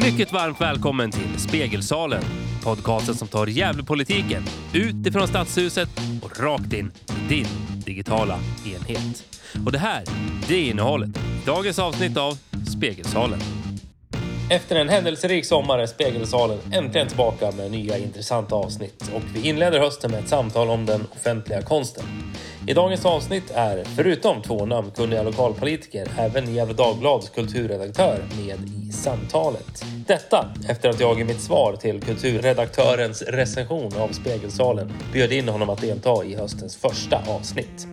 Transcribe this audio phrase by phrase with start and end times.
[0.00, 2.22] Mycket varmt välkommen till Spegelsalen.
[2.64, 4.42] Podcasten som tar Gävlepolitiken
[4.74, 5.88] utifrån Stadshuset
[6.22, 7.46] och rakt in i din
[7.86, 9.24] digitala enhet.
[9.66, 10.04] Och det här,
[10.48, 12.38] det är innehållet i dagens avsnitt av
[12.76, 13.40] Spegelsalen.
[14.50, 19.80] Efter en händelserik sommar är Spegelsalen äntligen tillbaka med nya intressanta avsnitt och vi inleder
[19.80, 22.04] hösten med ett samtal om den offentliga konsten.
[22.66, 29.84] I dagens avsnitt är, förutom två namnkunniga lokalpolitiker, även Gefle Dagblads kulturredaktör med i samtalet.
[30.06, 35.70] Detta efter att jag i mitt svar till kulturredaktörens recension av Spegelsalen bjöd in honom
[35.70, 37.86] att delta i höstens första avsnitt.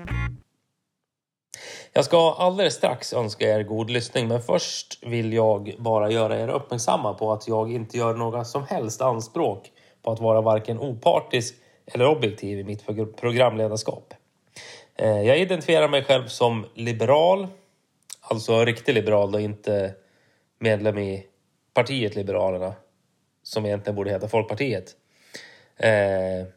[1.93, 6.47] Jag ska alldeles strax önska er god lyssning men först vill jag bara göra er
[6.47, 9.71] uppmärksamma på att jag inte gör några som helst anspråk
[10.03, 11.55] på att vara varken opartisk
[11.85, 14.13] eller objektiv i mitt programledarskap.
[15.01, 17.47] Eh, jag identifierar mig själv som liberal,
[18.21, 19.93] alltså riktig liberal och inte
[20.59, 21.25] medlem i
[21.73, 22.73] partiet Liberalerna,
[23.43, 24.95] som egentligen borde heta Folkpartiet.
[25.77, 26.47] Eh,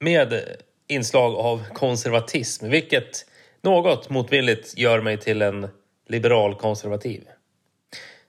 [0.00, 0.44] med
[0.88, 3.26] inslag av konservatism, vilket
[3.60, 5.68] något motvilligt gör mig till en
[6.08, 7.24] liberal konservativ.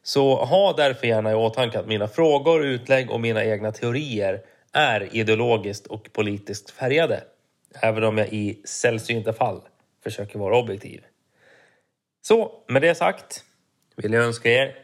[0.04, 4.42] Så ha därför gärna i åtanke att mina frågor, utlägg och mina egna teorier
[4.74, 7.24] är ideologiskt och politiskt färgade.
[7.82, 9.62] Även om jag i sällsynta fall
[10.04, 11.04] försöker vara objektiv.
[12.22, 13.44] Så med det sagt
[13.96, 14.76] vill jag önska er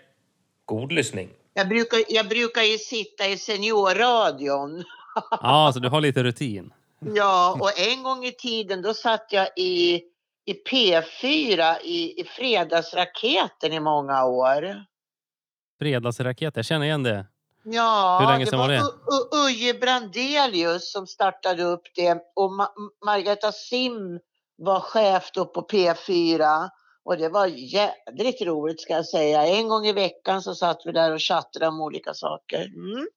[0.65, 1.29] god lyssning.
[1.53, 4.83] Jag brukar, jag brukar ju sitta i seniorradion.
[5.41, 6.73] Ja, så du har lite rutin.
[7.15, 10.01] Ja, och en gång i tiden då satt jag i,
[10.45, 14.83] i P4 i, i Fredagsraketen i många år.
[15.79, 17.25] Fredagsraket, jag känner igen det.
[17.63, 18.79] Ja, Hur länge det sedan var, var det?
[18.81, 24.19] U- Uje Brandelius som startade upp det och Ma- Margareta Sim
[24.57, 26.69] var chef då på P4
[27.03, 29.45] och det var jädrigt roligt ska jag säga.
[29.47, 32.65] En gång i veckan så satt vi där och chattade om olika saker.
[32.65, 33.07] Mm.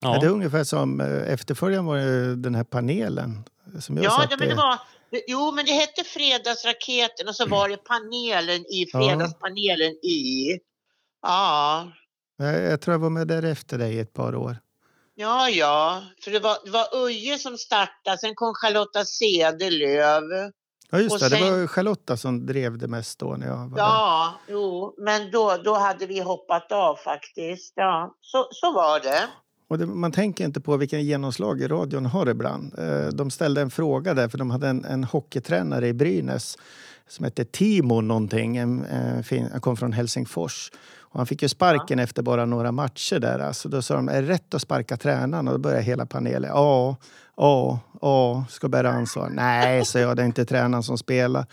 [0.00, 0.18] Ja.
[0.20, 1.96] Det är ungefär som eh, efterföljaren var
[2.36, 3.44] den här panelen.
[3.80, 4.78] Som jag Ja, det, men det var,
[5.26, 8.86] jo, men det hette Fredagsraketen och så var det panelen i.
[8.92, 10.58] Fredagspanelen i.
[11.22, 11.88] Ja,
[12.40, 14.56] Jag, jag tror jag var med där efter dig ett par år.
[15.14, 16.02] ja, ja.
[16.24, 20.50] För det var, det var Uje som startade, sen kom Charlotta Cederlöv.
[20.90, 21.28] Ja, just det.
[21.28, 23.84] Det sen- var Charlotta som drev det mest då när jag var där.
[23.84, 27.72] Ja, jo, men då, då hade vi hoppat av faktiskt.
[27.76, 29.28] Ja, så, så var det.
[29.68, 32.78] Och det, man tänker inte på vilken genomslag radion har ibland.
[32.78, 36.58] Eh, De ställde en fråga där, för de hade en, en hockeytränare i Brynäs
[37.08, 38.56] som hette Timo någonting.
[38.56, 40.70] En, en, fin- han kom från Helsingfors.
[41.12, 43.38] Och han fick ju sparken efter bara några matcher där.
[43.38, 45.48] Alltså då sa de, är det rätt att sparka tränaren?
[45.48, 46.96] Och då började hela panelen, ja,
[47.36, 49.28] ja, ja, ska bära ansvar.
[49.30, 51.46] Nej, så jag, det är inte tränaren som spelar.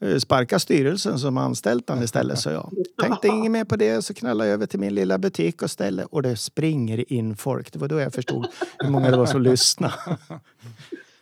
[0.00, 2.72] Eh, Sparka styrelsen som anställt han istället, så jag.
[3.02, 6.04] Tänkte inget mer på det, så knallade jag över till min lilla butik och ställde
[6.04, 7.72] och det springer in folk.
[7.72, 8.46] Det var då jag förstod
[8.78, 9.94] hur många det var som lyssnade.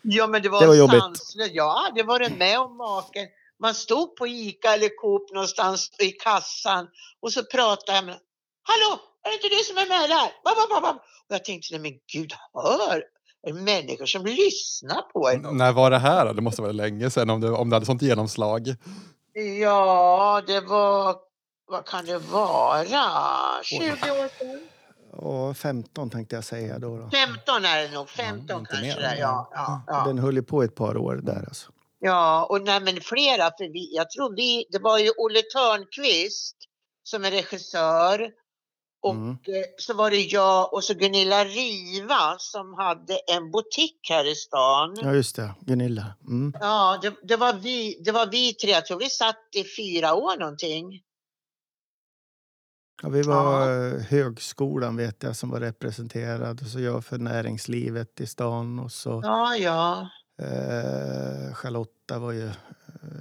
[0.02, 1.00] Ja, men det var, Det var jobbigt.
[1.02, 1.50] sanslöst.
[1.52, 3.26] Ja, det var det med om maken.
[3.62, 6.88] Man stod på Ica eller Coop någonstans i kassan
[7.22, 8.18] och så pratade jag med
[8.62, 10.32] Hallå, är det inte du som är med där?
[10.44, 10.96] Bam, bam, bam, bam.
[10.96, 13.04] Och jag tänkte, nej men gud, hör!
[13.46, 15.56] Är det människor som lyssnar på en?
[15.56, 16.32] När var det här då?
[16.32, 18.74] Det måste vara länge sedan om det, om det hade sånt genomslag.
[19.60, 21.16] Ja, det var,
[21.66, 22.84] vad kan det vara?
[23.62, 24.60] 20 år sedan?
[25.12, 26.98] Och 15 tänkte jag säga då.
[26.98, 27.10] då.
[27.10, 28.96] 15 är det nog, 15 inte kanske mer.
[28.96, 29.16] det är.
[29.16, 30.04] Ja, ja, ja.
[30.06, 31.72] Den höll ju på ett par år där alltså.
[32.04, 33.44] Ja, och nej, men flera.
[33.44, 36.56] För vi, jag tror vi, det var ju Olle Törnqvist
[37.02, 38.30] som är regissör.
[39.02, 39.30] Och Mm.
[39.30, 44.34] eh, så var det jag och så Gunilla Riva som hade en butik här i
[44.34, 44.94] stan.
[44.96, 45.54] Ja, Ja, just det.
[45.60, 46.14] Gunilla.
[46.28, 46.52] Mm.
[47.02, 48.70] det, det, var vi, det var vi tre.
[48.70, 51.00] Jag tror vi satt i fyra år någonting.
[53.02, 56.60] Ja, vi var eh, högskolan vet jag som var representerad.
[56.62, 58.78] Och så jag för näringslivet i stan.
[58.78, 60.08] Och så Ja, ja.
[60.38, 62.52] Eh, Charlotta var ju, eh,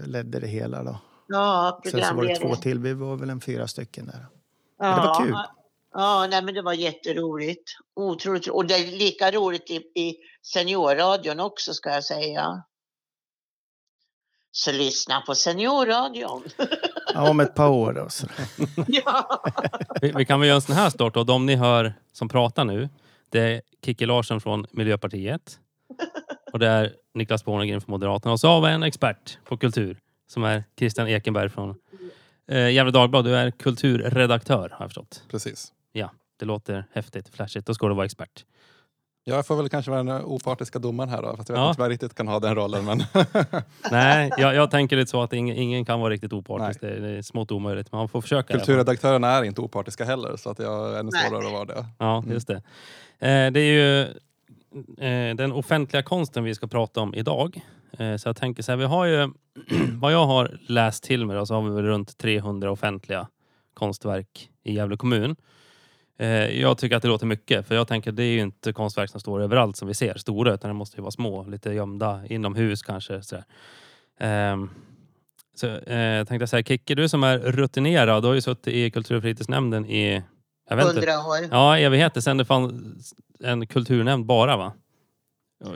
[0.05, 0.99] ledde det hela då.
[1.27, 2.79] Ja, Sen så var det två till.
[2.79, 4.25] Vi var väl en fyra stycken där.
[4.79, 5.35] Ja, det var kul.
[5.93, 7.71] Ja, nej, men det var jätteroligt.
[7.95, 8.47] Otroligt.
[8.47, 10.15] Och det är lika roligt i, i
[10.53, 12.63] seniorradion också ska jag säga.
[14.51, 16.43] Så lyssna på seniorradion.
[17.13, 18.09] Ja, om ett par år då.
[18.09, 18.27] Så.
[18.87, 19.43] ja.
[20.01, 22.65] Vi, vi kan väl göra en sån här start och de ni hör som pratar
[22.65, 22.89] nu,
[23.29, 25.59] det är Kikki Larsson från Miljöpartiet.
[26.53, 28.31] Och det är Niklas Bornegren från Moderaterna.
[28.33, 29.97] Och så har vi en expert på kultur
[30.27, 31.75] som är Christian Ekenberg från
[32.51, 33.25] eh, Gefle Dagblad.
[33.25, 35.23] Du är kulturredaktör har jag förstått.
[35.31, 35.73] Precis.
[35.91, 37.67] Ja, det låter häftigt, flashigt.
[37.67, 38.45] Då ska du vara expert.
[39.23, 41.69] Jag får väl kanske vara den opartiska domaren här då, fast jag vet Ja.
[41.69, 42.85] inte om jag riktigt kan ha den rollen.
[42.85, 43.03] Men
[43.91, 46.81] Nej, jag, jag tänker lite så att ingen, ingen kan vara riktigt opartisk.
[46.81, 47.91] Det är, det är smått omöjligt.
[47.91, 48.53] Men man får försöka.
[48.57, 51.29] kulturredaktörerna är inte opartiska heller, så att jag är ännu Nej.
[51.29, 51.85] svårare att vara det.
[51.97, 52.55] Ja, just det.
[53.19, 54.07] Eh, det är ju
[54.97, 57.61] eh, den offentliga konsten vi ska prata om idag.
[57.99, 59.29] Eh, så jag tänker så här, vi har ju,
[59.93, 63.27] vad jag har läst till mig då, så har vi väl runt 300 offentliga
[63.73, 65.35] konstverk i Gävle kommun.
[66.17, 69.09] Eh, jag tycker att det låter mycket, för jag tänker det är ju inte konstverk
[69.09, 72.21] som står överallt som vi ser, stora, utan det måste ju vara små, lite gömda,
[72.27, 73.21] inomhus kanske.
[73.21, 73.45] Sådär.
[74.19, 74.69] Ehm,
[75.55, 78.91] så eh, jag tänkte säga, Kicke, du som är rutinerad, du har ju suttit i
[78.91, 80.23] kultur och fritidsnämnden i,
[80.71, 81.47] jag vet inte, Hundra år.
[81.51, 83.13] Ja, evigheter sen det fanns
[83.43, 84.73] en kulturnämnd bara va?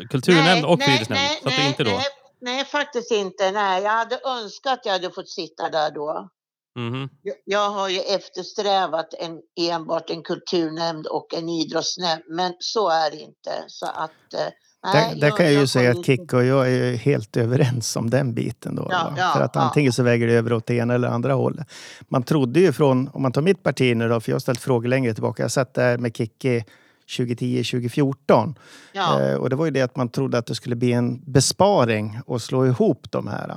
[0.10, 1.30] Kulturnämnd och fritidsnämnd.
[1.44, 1.90] så att det inte då?
[1.90, 2.06] Nej,
[2.42, 3.52] nej, faktiskt inte.
[3.52, 6.30] Nej, jag hade önskat att jag hade fått sitta där då.
[6.76, 7.10] Mhm.
[7.22, 9.40] Jag- Jag har ju eftersträvat en,
[9.72, 13.64] enbart en kulturnämnd och en idrottsnämnd, men så är det inte.
[13.68, 14.48] Så att, eh,
[14.94, 18.10] nej, Där, där kan jag ju säga att Kikko och jag är helt överens om
[18.10, 18.76] den biten.
[18.76, 19.62] Då, Ja, ja, För att ja.
[19.62, 21.68] antingen så väger det över åt det ena eller andra hållet.
[22.10, 24.60] Man trodde ju från, om man tar mitt parti nu då, för jag har ställt
[24.60, 25.44] frågor längre tillbaka.
[25.44, 26.64] Jag satt där med Kikki
[27.08, 28.56] 2010-2014.
[28.94, 31.22] Ja, Eh, och det var ju det att man trodde att det skulle bli en
[31.26, 33.56] besparing och slå ihop de här.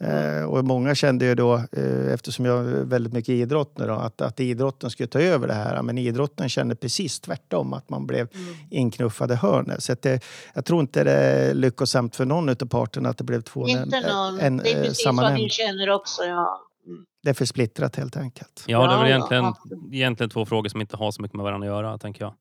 [0.00, 3.92] Eh, och många kände ju då, eh, eftersom jag är väldigt mycket idrott nu då,
[3.92, 5.82] att, att idrotten skulle ta över det här.
[5.82, 8.54] Men idrotten kände precis tvärtom, att man blev Mm.
[8.70, 9.82] inknuffade i hörnet.
[9.82, 13.24] Så att det, jag tror inte det är lyckosamt för någon av parterna att det
[13.24, 14.40] blev två inte någon.
[14.40, 16.22] en, det är eh, precis vad ni känner också.
[16.24, 16.60] Ja.
[16.86, 17.04] Mm.
[17.22, 18.64] Det är för splittrat helt enkelt.
[18.66, 19.78] Ja, det är väl Ja, egentligen, absolut.
[19.92, 22.34] egentligen två frågor som inte har så mycket med varandra att göra, tänker jag.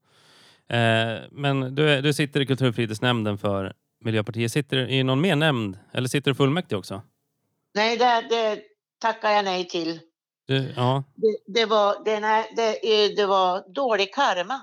[0.69, 3.73] Eh, men du, du sitter i kultur och fritidsnämnden för
[4.05, 4.51] Miljöpartiet.
[4.51, 5.77] Sitter du i någon mer nämnd?
[5.93, 7.01] Eller sitter du i fullmäktige också?
[7.75, 8.61] Nej, det, det
[9.01, 9.99] tackar jag nej till.
[10.47, 11.03] Du, ja.
[11.15, 14.61] Det, det, var, det, nej, det, det var dålig karma.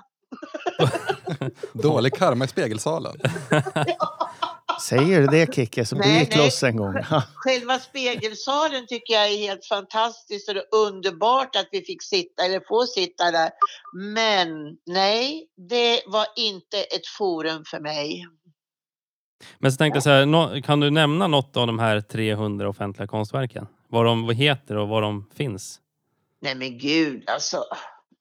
[1.73, 3.15] Dålig karma i spegelsalen.
[4.81, 6.45] Säger du det Kicke, så Nej, gick nej.
[6.45, 6.93] loss en gång.
[7.35, 12.45] Själva spegelsalen tycker jag är helt fantastiskt och det är underbart att vi fick sitta
[12.45, 13.49] eller få sitta där.
[13.95, 18.27] Men nej, det var inte ett forum för mig.
[19.59, 23.07] Men så tänkte jag så här, kan du nämna något av de här 300 offentliga
[23.07, 23.67] konstverken?
[23.87, 25.79] Vad de vad heter och var de finns?
[26.41, 27.63] Nej men gud, alltså.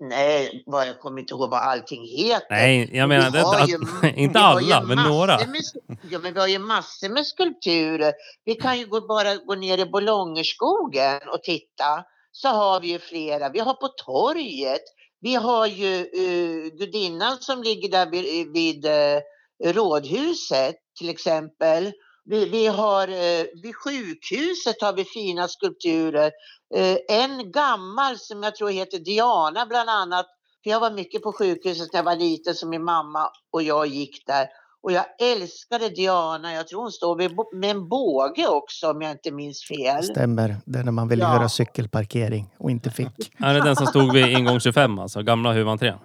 [0.01, 2.47] Nej, vad jag kommer inte ihåg vad allting heter.
[2.51, 5.37] Nej, jag menar Vi det, har att, ju- inte ju alla, men några.
[5.39, 5.63] Med,
[6.11, 8.13] ja, men vi har ju massor med skulpturer.
[8.45, 12.05] Vi kan ju gå, bara gå ner i Bolongerskogen och titta.
[12.33, 13.49] Så har vi ju flera.
[13.49, 14.83] Vi har på torget.
[15.21, 19.21] Vi har ju uh, gudinnan som ligger där vid, vid eh,
[19.65, 21.93] rådhuset till exempel.
[22.25, 26.31] Vi, vi har, eh, vid sjukhuset har vi fina skulpturer.
[26.75, 30.27] Eh, en gammal som jag tror heter Diana bland annat.
[30.65, 33.87] För jag var mycket på sjukhuset när jag var liten som min mamma och jag
[33.87, 34.47] gick där.
[34.83, 36.53] Och jag älskade Diana.
[36.53, 40.05] Jag tror hon står med en båge också om jag inte minns fel.
[40.05, 41.35] Stämmer, det är när man vill Ja.
[41.37, 43.33] göra cykelparkering och inte fick.
[43.39, 45.99] Är det den som stod vid ingång 25, alltså gamla huvudentrén?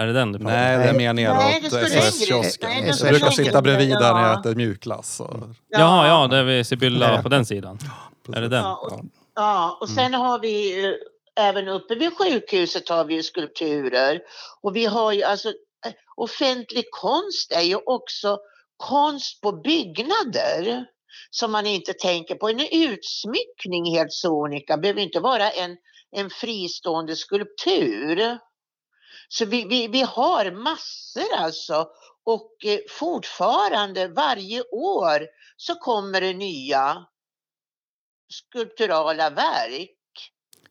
[0.00, 0.60] Är det den du pratar om?
[0.60, 2.68] Nej, det är mer neråt SOS-kiosken.
[2.68, 2.80] längre.
[2.80, 4.40] Nej, det står Jag brukar sitta bredvid där när jag Ja.
[4.40, 5.20] äter mjukglass.
[5.20, 5.36] Och...
[5.68, 7.78] Jaha, ja, det är vid Sibylla på den sidan.
[8.32, 8.62] Är det den?
[8.62, 9.00] Ja, och,
[9.34, 10.92] ja, och sen har vi eh,
[11.48, 14.20] även uppe vid sjukhuset har vi skulpturer.
[14.60, 18.38] Och vi har ju alltså eh, offentlig konst är ju också
[18.76, 20.84] konst på byggnader
[21.30, 22.48] som man inte tänker på.
[22.48, 25.76] En utsmyckning helt sonika behöver inte vara en,
[26.16, 28.38] en fristående skulptur.
[29.32, 31.88] Så vi, vi, vi har massor alltså
[32.24, 37.06] och eh, fortfarande varje år så kommer det nya
[38.28, 39.96] skulpturala verk.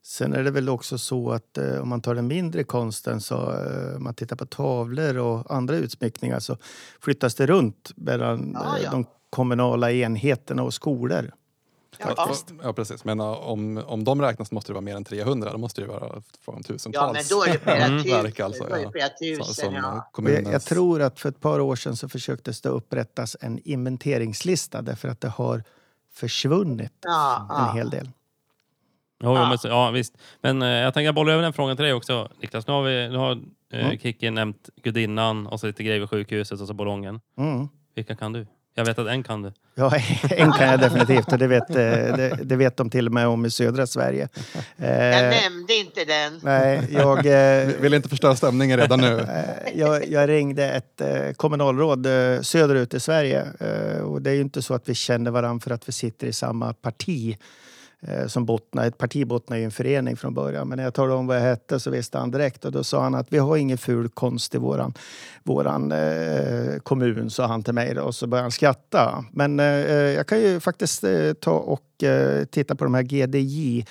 [0.03, 3.35] Sen är det väl också så att eh, om man tar den mindre konsten så
[3.35, 6.57] eh, om man tittar på tavlor och andra utsmyckningar så
[7.01, 8.91] flyttas det runt mellan Ja, eh, ja.
[8.91, 11.31] de kommunala enheterna och skolor.
[11.99, 13.03] Ja, Ja, precis.
[13.05, 15.51] Men uh, om, om de räknas måste det vara mer än 300.
[15.51, 18.23] Då måste det vara från tusentals ja men då är det flera tusen.
[18.23, 18.39] verk.
[18.39, 18.91] Alltså, då är det ja.
[18.91, 19.89] flera Så- tusen som ja.
[19.91, 20.49] Och Jag, kommunens...
[20.51, 25.07] jag tror att för ett par år sedan så försöktes det upprättas en inventeringslista därför
[25.07, 25.63] att det har
[26.13, 27.71] försvunnit Ja, en ja.
[27.73, 28.09] hel del.
[29.23, 29.49] Jo, Ja.
[29.49, 30.17] men, ja, visst.
[30.41, 32.67] Men eh, jag tänker bolla över den frågan till dig också, Niklas.
[32.67, 33.39] Nu har, vi, nu har eh,
[33.85, 33.97] Mm.
[33.99, 37.21] Kikki nämnt Gudinnan och så lite grejer vid sjukhuset och så Ballongen.
[37.37, 37.67] Mm.
[37.95, 38.47] Vilka kan du?
[38.75, 39.51] Jag vet att en kan du.
[39.75, 39.91] Ja,
[40.29, 43.27] en kan jag definitivt och det vet, eh, det, det vet de till och med
[43.27, 44.27] om i södra Sverige.
[44.77, 46.39] Jag Eh, nämnde inte den.
[46.43, 49.19] nej, jag, eh, Vill inte förstöra stämningen redan nu.
[49.29, 53.47] Eh, Jag, jag ringde ett eh, kommunalråd eh, söderut i Sverige.
[53.59, 56.27] Eh, och det är ju inte så att vi känner varandra för att vi sitter
[56.27, 57.37] i samma parti.
[58.01, 60.67] Eh, som bottnade, ett parti bottnade i en förening från början.
[60.67, 63.03] Men när jag talade om vad jag hette så visste han direkt och då sa
[63.03, 64.93] han att vi har ingen ful konst i våran,
[65.43, 69.25] våran eh, kommun, sa han till mig då, och så började han skratta.
[69.31, 73.85] Men eh, jag kan ju faktiskt eh, ta och eh, titta på de här GDJ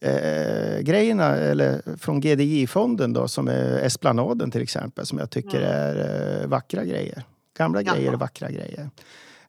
[0.00, 6.46] eh, grejerna eller från GDJ-fonden då, som är Esplanaden till exempel, som jag tycker är
[6.46, 7.22] vackra grejer.
[7.58, 7.94] Gamla Jaha.
[7.94, 8.90] grejer är vackra grejer.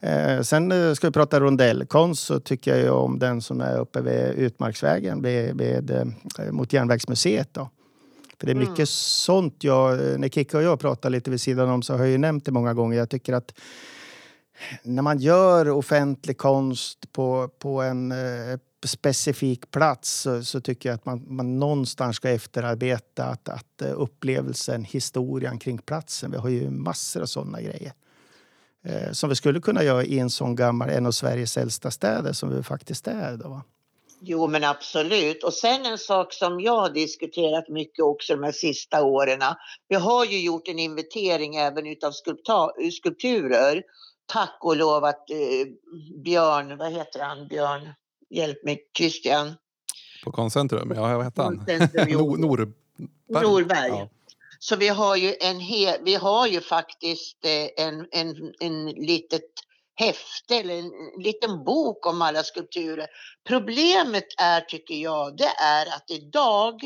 [0.03, 4.01] Eh, sen eh, ska vi prata rondellkonst så tycker jag om den som är uppe
[4.01, 7.53] vid Utmarksvägen vid, vid, eh, mot Järnvägsmuseet.
[7.53, 7.69] Då.
[8.39, 8.85] För det är mycket Mm.
[8.87, 12.17] sånt jag, när Kikka och jag pratar lite vid sidan om så har jag ju
[12.17, 12.97] nämnt det många gånger.
[12.97, 13.53] Jag tycker att
[14.83, 20.95] när man gör offentlig konst på, på en eh, specifik plats så, så tycker jag
[20.95, 26.31] att man, man någonstans ska efterarbeta att, att eh, upplevelsen, historien kring platsen.
[26.31, 27.93] Vi har ju massor av sådana grejer.
[28.85, 32.33] Eh, som vi skulle kunna göra i en sån gammal, en av Sveriges äldsta städer
[32.33, 33.37] som vi faktiskt är.
[33.37, 33.63] Då, va?
[34.25, 35.43] Jo men absolut.
[35.43, 39.39] Och sen en sak som jag har diskuterat mycket också de här sista åren.
[39.87, 42.11] Vi har ju gjort en inventering även utav
[42.91, 43.83] skulpturer.
[44.25, 45.37] Tack och lov att eh,
[46.23, 47.89] Björn, vad heter han, Björn,
[48.29, 49.53] hjälp mig, Christian
[50.23, 51.55] På Konstcentrum, ja vad hette han?
[52.37, 52.71] Norberg.
[53.27, 53.89] Norberg.
[53.89, 54.09] Ja.
[54.63, 59.51] Så vi har ju, en hel, vi har ju faktiskt eh, en, en, en litet
[59.95, 60.91] häfte eller en
[61.23, 63.07] liten bok om alla skulpturer.
[63.47, 66.81] Problemet är, tycker jag, det är att idag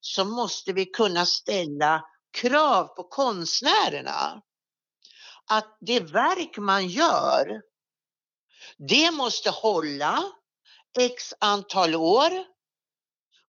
[0.00, 2.04] så måste vi kunna ställa
[2.40, 4.42] krav på konstnärerna.
[5.50, 7.60] Att det verk man gör,
[8.88, 10.22] det måste hålla
[10.98, 12.30] x antal år.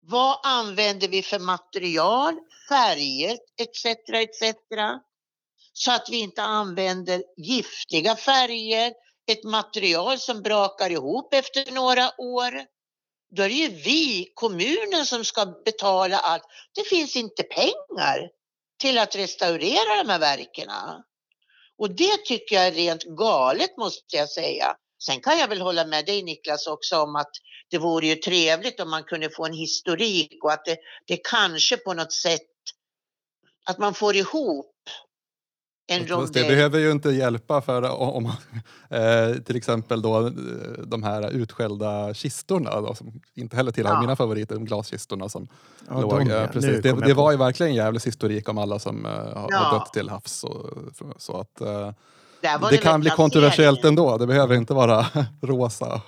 [0.01, 3.86] Vad använder vi för material, färger etc.
[4.13, 4.55] etc.
[5.74, 8.93] Så att vi inte använder giftiga färger,
[9.31, 12.65] ett material som brakar ihop efter några år.
[13.36, 16.43] Då är det ju vi, kommunen, som ska betala allt.
[16.75, 18.29] Det finns inte pengar
[18.79, 20.69] till att restaurera de här verken.
[21.77, 24.75] Och det tycker jag är rent galet måste jag säga.
[25.03, 27.31] Sen kan jag väl hålla med dig Niklas också om att
[27.69, 31.77] det vore ju trevligt om man kunde få en historik och att det, det kanske
[31.77, 32.41] på något sätt
[33.67, 34.65] att man får ihop
[35.91, 36.47] en Fast Det rondell.
[36.55, 38.33] behöver ju inte hjälpa för om man,
[39.01, 40.31] eh, till exempel då eh,
[40.86, 44.01] de här utskällda kistorna då, som inte heller tillhör Ja.
[44.01, 45.47] mina favoriter, de glaskistorna som
[45.89, 46.09] Ja, låg.
[46.25, 46.81] de, eh, precis.
[46.83, 49.71] Det, det var ju verkligen jävligt historik om alla som eh, har, Ja.
[49.74, 50.43] dött till havs.
[50.43, 50.69] Och,
[51.17, 51.91] så att, eh,
[52.41, 55.05] det väl kan bli kontroversiellt ändå, det behöver inte vara
[55.41, 56.01] rosa.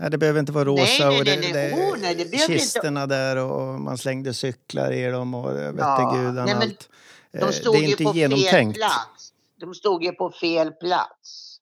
[0.00, 1.08] Nej, det behöver inte vara rosa.
[1.08, 1.70] Nej, och det, nej, nej.
[1.70, 5.50] det, Oh, nej, det behöver inte- kisterna där och man slängde cyklar i dem och
[5.56, 6.12] vette Ja.
[6.16, 6.88] gudarna Nej, men allt.
[7.32, 8.76] Eh, De stod det är ju inte på fel genomtänkt.
[8.76, 9.32] plats.
[9.60, 11.56] De stod ju på fel plats.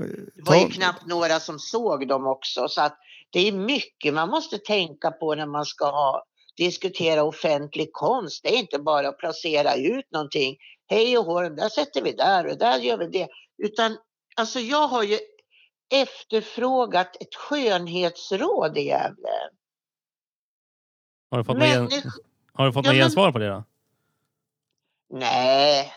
[0.00, 2.68] Eh, Det var ju knappt några som såg dem också.
[2.68, 2.98] Så att
[3.30, 6.24] det är mycket man måste tänka på när man ska ha,
[6.56, 8.42] diskutera offentlig konst.
[8.42, 10.56] Det är inte bara att placera ut någonting.
[10.90, 13.28] Hej och hå, där sätter vi där och där gör vi det.
[13.62, 13.96] Utan
[14.36, 15.18] alltså jag har ju
[15.92, 19.28] efterfrågat ett skönhetsråd i Gävle.
[21.30, 21.56] Har du fått.
[21.58, 22.06] Människ-
[22.52, 23.64] har du fått Ja, något men- gensvar på det då?
[25.14, 25.92] Nej.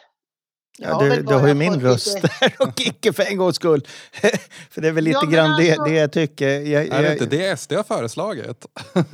[0.77, 3.55] Jag Ja, du, du har ju min röst lite- där och icke för en gångs
[3.55, 3.87] skull.
[4.69, 6.47] för det är väl lite Ja, men grann det, alltså- det jag tycker.
[6.49, 8.65] Jag, Är det jag, inte det SD har föreslagit?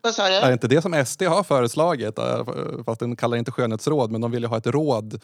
[0.00, 0.52] Vad sa är det du?
[0.52, 2.18] inte det som SD har föreslagit?
[2.18, 2.44] Eh,
[2.86, 5.20] Fast den kallar det inte skönhetsråd, men de vill ju ha ett råd som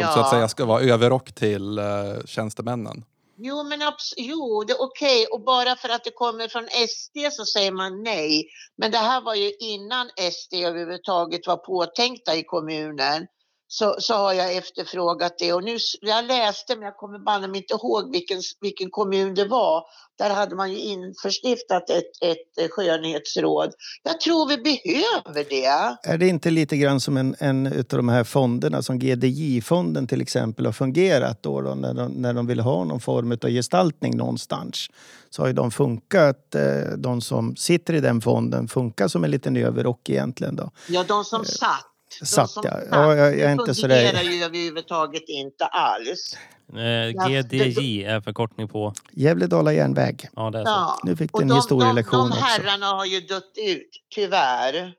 [0.00, 0.12] Ja.
[0.14, 1.84] så att säga ska vara överrock till eh,
[2.24, 3.04] tjänstemännen.
[3.38, 5.26] Jo, men abs- jo, det är okej.
[5.26, 8.48] Och bara för att det kommer från SD så säger man nej.
[8.76, 13.26] Men det här var ju innan SD överhuvudtaget var påtänkta i kommunen.
[13.68, 15.52] Så, så har jag efterfrågat det.
[15.52, 19.84] Och nu, jag läste, men jag kommer banne inte ihåg vilken, vilken kommun det var.
[20.18, 23.72] Där hade man ju införstiftat ett, ett eh, skönhetsråd.
[24.02, 26.10] Jag tror vi behöver det.
[26.12, 30.20] är det inte lite grann som en, en av de här fonderna som GDJ-fonden till
[30.20, 34.16] exempel har fungerat då, då när, de, när de vill ha någon form av gestaltning
[34.16, 34.86] någonstans.
[35.30, 39.30] Så har ju de funkat, eh, de som sitter i den fonden funkar som en
[39.30, 40.70] liten överrock egentligen då.
[40.88, 41.95] Ja, de som satt.
[42.22, 42.80] Satt som ja.
[42.90, 43.96] ja jag, jag är Det inte så där...
[44.06, 46.36] fungerar ju överhuvudtaget inte alls.
[46.72, 48.92] Eh, GDJ är förkortning på...
[49.12, 50.28] Gävle-Dala järnväg.
[50.36, 50.70] Ja, det är så.
[50.70, 50.98] Ja.
[51.04, 52.44] Nu fick du en historielektion de, de också.
[52.44, 54.92] herrarna har ju dött ut, tyvärr.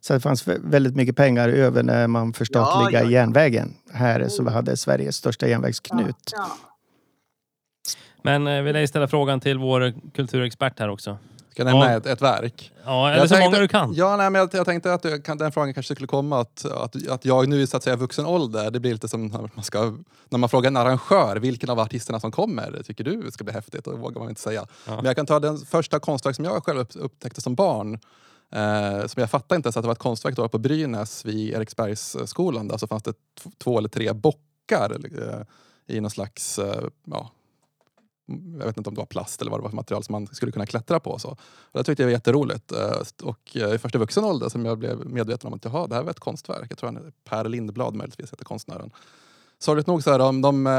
[0.00, 3.76] Så det fanns vä- väldigt mycket pengar över när man förstatligade Ja, järnvägen.
[3.92, 6.16] Här så vi hade Sveriges största järnvägsknut.
[6.32, 6.46] Ja.
[8.22, 11.18] Men eh, vill jag ställa frågan till vår kulturexpert här också.
[11.52, 11.96] Ska jag nämna Ja.
[11.96, 12.72] ett, ett verk?
[12.84, 13.94] Ja, eller Jag så tänkte- många du kan.
[13.94, 17.08] Ja, nej, men jag, jag tänkte att jag den frågan kanske skulle komma att, att,
[17.08, 19.64] att jag nu i så att säga vuxen ålder, det blir lite som när man,
[19.64, 19.94] ska,
[20.28, 23.84] när man frågar en arrangör vilken av artisterna som kommer tycker du ska bli häftigt,
[23.84, 24.66] då vågar man inte säga.
[24.86, 27.98] Men jag kan ta den första konstverk som jag själv upp, upptäckte som barn.
[28.54, 31.54] Eh, som jag fattade inte ens att det var ett konstverk då på Brynäs vid
[31.54, 32.68] Eriksbergsskolan.
[32.68, 33.14] Där så fanns det
[33.64, 35.42] två eller tre bockar eh,
[35.96, 37.30] i någon slags eh, ja,
[38.58, 40.26] jag vet inte om det var plast eller vad det var för material som man
[40.26, 41.18] skulle kunna klättra på.
[41.18, 41.28] Så.
[41.30, 42.72] Och det tyckte jag var jätteroligt.
[42.72, 45.94] Eh, och eh, i första vuxen ålder som jag blev medveten om att jaha, det
[45.94, 46.66] här var ett konstverk.
[46.70, 48.90] Jag tror han Per Lindblad möjligtvis heter konstnären.
[49.58, 50.72] Sorgligt nog så här, de, de, eh,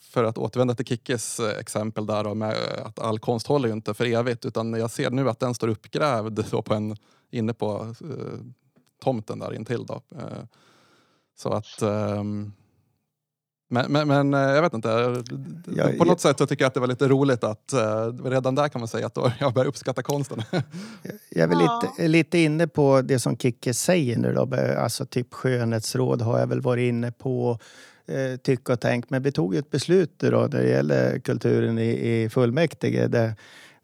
[0.00, 4.04] för att återvända till Kickes exempel där med att all konst håller ju inte för
[4.04, 6.96] evigt utan jag ser nu att den står uppgrävd då på en,
[7.30, 8.40] inne på eh,
[9.02, 9.86] tomten där intill.
[9.86, 10.02] Då.
[10.16, 10.44] Eh,
[11.36, 12.52] så att ehm,
[13.74, 15.22] men, men, men eh, jag vet inte.
[15.76, 18.54] Ja, på något sätt så tycker jag att det var lite roligt att eh, redan
[18.54, 20.42] där kan man säga att då jag börjar uppskatta konsten.
[21.30, 21.82] Jag är väl Ja.
[21.98, 24.48] lite, lite inne på det som Kicke säger nu då.
[24.78, 27.58] Alltså typ skönhetsråd har jag väl varit inne på.
[28.06, 29.10] Eh, tycka och tänk.
[29.10, 33.06] Men vi tog ju ett beslut då när det gäller kulturen i, i fullmäktige.
[33.08, 33.34] Där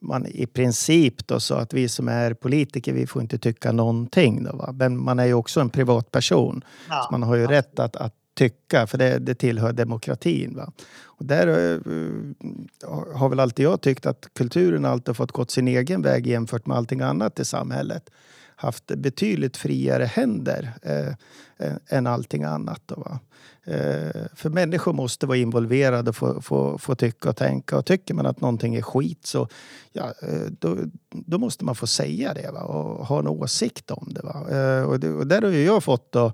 [0.03, 4.45] man i princip då sa att vi som är politiker, vi får inte tycka någonting.
[4.45, 4.73] Då, va?
[4.73, 6.65] Men man är ju också en privatperson.
[6.89, 7.03] Ja.
[7.07, 10.57] Så man har ju rätt att, att tycka, för det, det tillhör demokratin.
[10.57, 10.73] Va?
[11.05, 11.81] Och där eh,
[13.15, 16.67] har väl alltid jag tyckt att kulturen alltid har fått gått sin egen väg jämfört
[16.67, 18.11] med allting annat i samhället.
[18.57, 22.83] Haft betydligt friare händer eh, än- allting annat.
[22.87, 23.19] Då, va?
[23.65, 27.77] Eh, för människor måste vara involverade och få, få, få tycka och tänka.
[27.79, 29.49] Och tycker man att någonting är skit så
[29.93, 30.77] ja, eh, då,
[31.11, 32.63] då måste man få säga det va?
[32.63, 34.23] och ha en åsikt om det.
[34.23, 34.51] Va?
[34.51, 36.33] Eh, och, det, och där har ju jag fått då,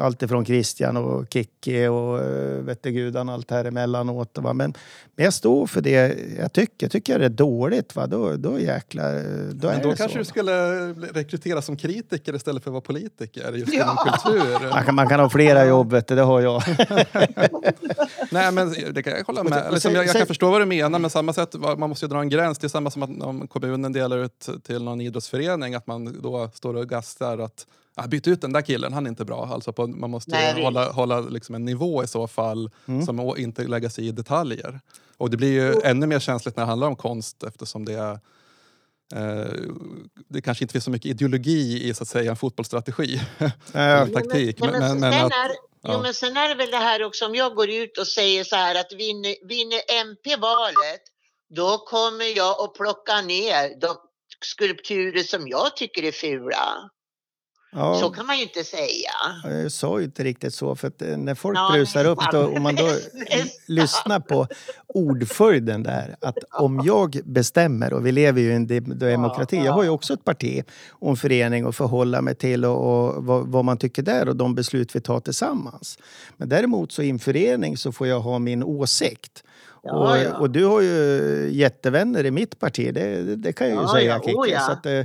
[0.00, 4.38] allt ifrån Christian och Kikki och eh, vette gudan allt här emellanåt.
[4.38, 4.52] Va?
[4.52, 4.74] Men,
[5.16, 6.88] men jag står för det jag tycker.
[6.88, 8.06] Tycker jag det är dåligt, va?
[8.06, 9.22] Då, då jäklar, eh,
[9.52, 10.18] då är Men då det kanske så.
[10.18, 10.52] du skulle
[10.92, 13.82] rekryteras som kritiker istället för att vara politiker just Ja.
[13.82, 14.70] inom kultur.
[14.70, 16.62] Man kan, man kan ha flera jobb, vet du, det har jag.
[18.30, 19.52] Nej, men det kan jag hålla med.
[19.62, 22.10] sen- Liksom, jag, jag kan förstå vad du menar, men samma sätt, man måste ju
[22.10, 22.58] dra en gräns.
[22.58, 26.50] Det är samma som att om kommunen delar ut till någon idrottsförening, att man då
[26.54, 27.66] står och gastar att
[27.98, 29.48] ah, byt ut den där killen, han är inte bra.
[29.52, 33.06] Alltså på, man måste Nej, hålla, hålla liksom en nivå i så fall Mm.
[33.06, 34.80] som inte lägga sig i detaljer.
[35.16, 38.12] Och det blir ju ännu mer känsligt när det handlar om konst eftersom det är
[39.14, 39.52] eh,
[40.28, 43.20] det kanske inte finns så mycket ideologi i så att säga en fotbollsstrategi.
[44.14, 44.60] Taktik.
[44.60, 45.50] Nej, Men, men, men, men sen, att, är,
[45.82, 45.92] ja.
[45.94, 48.44] jo, men sen är det väl det här också, om jag går ut och säger
[48.44, 51.02] så här att vinner, vinner MP valet,
[51.54, 53.96] då kommer jag att plocka ner de
[54.44, 56.90] skulpturer som jag tycker är fula.
[57.72, 58.00] Ja.
[58.00, 59.10] Så kan man ju inte säga.
[59.62, 62.62] Jag sa ju inte riktigt så, för eh, när folk Ja, brusar upp, då, om
[62.62, 62.88] man då
[63.66, 64.46] lyssnar på
[64.86, 69.72] ordföljden där, att om jag bestämmer, och vi lever ju i en de- demokrati, jag
[69.72, 72.76] har ju också ett parti och en förening att förhålla mig till och,
[73.16, 75.98] och vad, vad man tycker där och de beslut vi tar tillsammans.
[76.36, 79.44] Men däremot så i en förening så får jag ha min åsikt.
[79.82, 80.36] Ja, och, ja.
[80.38, 84.14] och du har ju jättevänner i mitt parti, det, det- kan jag ju Ja, säga
[84.14, 84.34] ja, Kicki.
[84.36, 84.60] oh, ja.
[84.60, 85.04] Så att, eh, eh,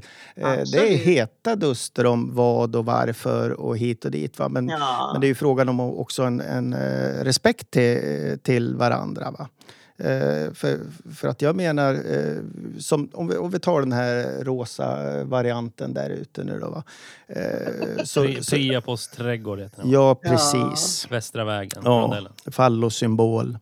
[0.71, 4.39] det är heta duster om vad och varför och hit och dit.
[4.39, 4.49] Va?
[4.49, 5.09] Men, Ja.
[5.13, 9.31] men det är ju frågan om också en, en eh, respekt till, till varandra.
[9.31, 9.49] Va?
[9.97, 10.79] Eh, för,
[11.15, 12.37] för att jag menar, eh,
[12.79, 16.69] som, om, vi, om vi tar den här rosa varianten där ute nu då.
[16.69, 16.83] Va?
[17.27, 19.91] Eh, så, Pri- så, Priapos trädgård heter den.
[19.91, 21.07] ja, precis.
[21.11, 22.17] Västra vägen, Ja,
[22.51, 23.57] fallosymbol.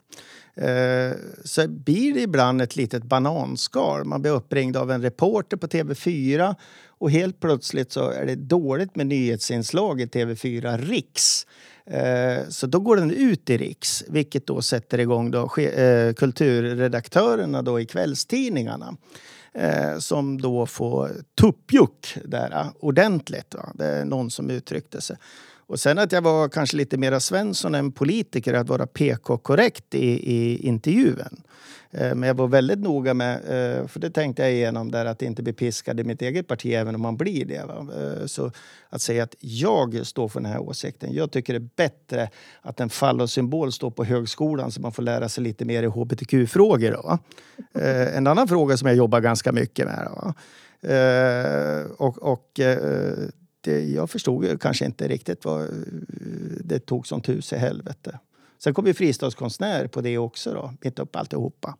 [0.55, 4.05] Eh, så blir det ibland ett litet bananskal.
[4.05, 6.55] Man blir uppringd av en reporter på TV4
[6.87, 11.45] och helt plötsligt så är det dåligt med nyhetsinslag i TV4 Riks.
[11.85, 17.61] Eh, så då går den ut i Riks, vilket då sätter igång då, eh, kulturredaktörerna
[17.61, 18.97] då i kvällstidningarna.
[19.53, 21.11] Eh, som då får
[21.41, 23.55] tuppjuck där eh, ordentligt.
[23.55, 23.71] Va?
[23.73, 25.17] Det är någon som uttryckte sig.
[25.71, 30.33] Och sen att jag var kanske lite mera Svensson än politiker, att vara PK-korrekt i,
[30.33, 31.41] i intervjun.
[31.91, 35.21] Eh, men jag var väldigt noga med, eh, för det tänkte jag igenom där, att
[35.21, 37.65] inte bli piskad i mitt eget parti även om man blir det.
[37.65, 37.87] va.
[38.01, 38.51] Eh, så
[38.89, 41.13] att säga att jag står för den här åsikten.
[41.13, 42.29] Jag tycker det är bättre
[42.61, 46.91] att en fallosymbol står på högskolan så man får lära sig lite mer i hbtq-frågor.
[46.91, 47.17] då,
[48.13, 50.07] En annan fråga som jag jobbar ganska mycket med.
[50.11, 50.33] då,
[51.97, 52.59] Och, och
[53.67, 55.67] jag förstod ju kanske inte riktigt vad eh,
[56.63, 58.19] det tog som tus i helvete.
[58.63, 61.75] Sen kom ju fristadskonstnär på det också då, mitt upp alltihopa.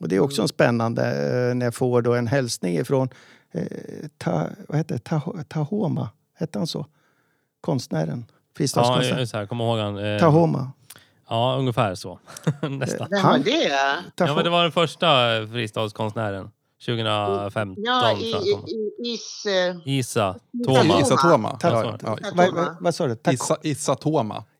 [0.00, 3.08] Och det är också en spännande eh, när jag får då en hälsning ifrån
[3.52, 3.62] eh,
[4.18, 5.00] ta, vad heter det?
[5.00, 6.86] Ta, Tahoma, hette han så?
[7.60, 9.18] Konstnären, Ja, fristadskonstnär.
[9.20, 9.98] just här, kom ihåg han.
[9.98, 10.72] Eh, Tahoma.
[11.28, 12.18] Ja, ungefär så.
[12.70, 13.08] Nästan.
[13.10, 13.68] Vem Han- var det?
[14.16, 15.06] Ja, men det var den första
[15.52, 16.50] fristadskonstnären.
[16.86, 18.30] 2015 Ja, tror i,
[19.08, 19.46] i, is...
[19.46, 20.34] eh, Isa
[20.66, 21.00] Toma.
[21.00, 21.58] Issa Toma.
[22.80, 23.16] Vad sa du?
[23.16, 23.38] Tack.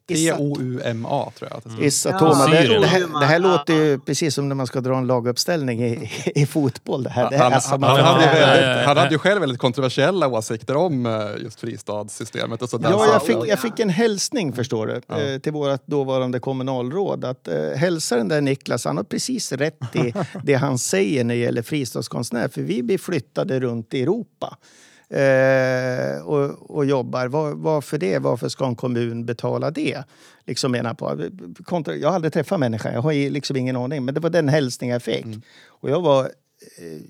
[0.09, 1.85] T-O-U-M-A tror jag att det står.
[1.85, 2.47] Issa Ja, Toma.
[2.47, 5.85] Det, det, här, det här låter ju precis som när man ska dra en laguppställning
[5.85, 7.03] i, i fotboll.
[7.03, 7.31] Det här.
[7.31, 10.29] Det, Han, alltså, han, man- han, hade ju väldigt, han hade ju själv väldigt kontroversiella
[10.29, 12.63] åsikter om eh, just fristadssystemet.
[12.63, 12.91] Och så där.
[12.91, 13.47] Ja, jag fick, ja.
[13.47, 15.21] jag fick en hälsning förstår du, Ja.
[15.21, 17.25] eh, till vårt dåvarande kommunalråd.
[17.25, 20.13] Att eh, hälsa den där Niklas, han har precis rätt i
[20.45, 22.49] det han säger när det gäller fristadskonstnär.
[22.49, 24.57] För vi blir flyttade runt i Europa
[25.11, 27.27] eh, och, och jobbar.
[27.29, 28.19] Var, varför det?
[28.19, 30.03] Varför ska en kommun betala det?
[30.47, 31.29] Liksom menar på.
[31.65, 34.05] Kontra, jag har aldrig träffat människan, jag har liksom ingen aning.
[34.05, 35.27] Men det var den hälsning jag fick.
[35.67, 37.01] Och jag var eh,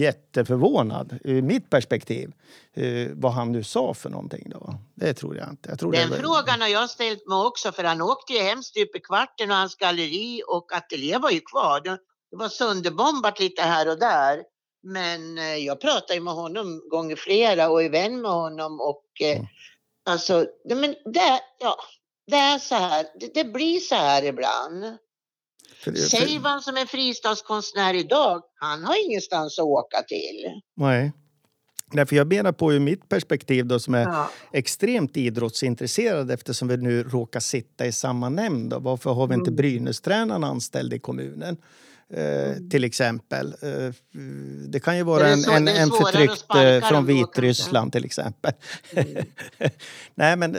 [0.00, 2.32] jätteförvånad ur mitt perspektiv.
[2.74, 4.74] Eh, vad han nu sa för någonting då.
[4.94, 5.68] Det tror jag inte.
[5.70, 8.38] Jag tror Den det var- frågan har jag ställt mig också för han åkte ju
[8.42, 11.80] hem stup i kvarten och hans galleri och ateljé var ju kvar.
[11.84, 11.98] Det
[12.30, 14.42] det var sönderbombat lite här och där.
[14.82, 19.04] Men eh, jag pratade ju med honom gånger flera och är vän med honom och
[19.20, 19.46] eh, Mm.
[20.16, 21.76] alltså, men det, ja,
[22.26, 24.84] det är så här, det, det blir så här ibland.
[25.84, 30.60] för, Seivan som är fristadskonstnär idag, han har ingenstans att åka till.
[30.76, 31.12] Nej.
[31.92, 34.30] Därför jag menar på ur mitt perspektiv då som är Ja.
[34.52, 38.70] extremt idrottsintresserad eftersom vi nu råkar sitta i samma nämnd.
[38.70, 38.78] Då.
[38.78, 39.56] Varför har vi inte Mm.
[39.56, 41.56] Brynästränaren anställd i kommunen?
[42.12, 43.54] Eh, till exempel.
[43.62, 43.94] Eh,
[44.68, 47.06] det kan ju vara en, en, en förtryckt eh, från.
[47.06, 48.52] Vitryssland till exempel.
[48.92, 49.24] Mm.
[50.14, 50.56] Nej men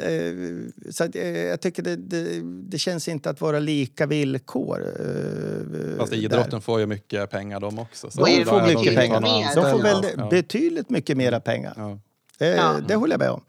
[0.91, 4.81] så att, jag tycker det, det, det känns inte att vara lika villkor.
[4.99, 6.19] Eh, Fast där.
[6.19, 8.11] idrotten får ju mycket pengar de också.
[8.11, 9.21] Så De får mycket pengar.
[9.55, 11.73] De får väldigt, betydligt mycket mera pengar.
[11.77, 11.99] Ja.
[12.37, 12.79] Det, Ja.
[12.87, 13.43] det håller jag med om.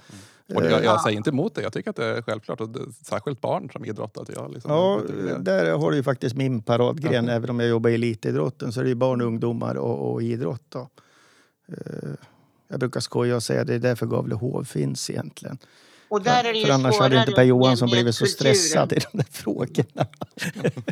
[0.55, 2.61] Och jag, Eh, jag säger inte emot det, jag tycker att det är självklart.
[2.61, 4.25] Och det, särskilt barn som idrottar.
[4.35, 5.01] Jag liksom, Ja,
[5.39, 7.27] där har du ju faktiskt min paradgren.
[7.27, 7.33] Ja.
[7.33, 10.63] Även om jag jobbar i elitidrotten så är det ju barn, ungdomar och, och idrott.
[10.69, 10.89] Då.
[11.69, 12.11] Eh,
[12.69, 15.59] Jag brukar skoja och säga att det är därför Gavlehov finns egentligen.
[16.09, 18.97] Och där är det ju För annars hade inte Per Johansson blivit så stressad i
[19.13, 20.07] de där frågorna.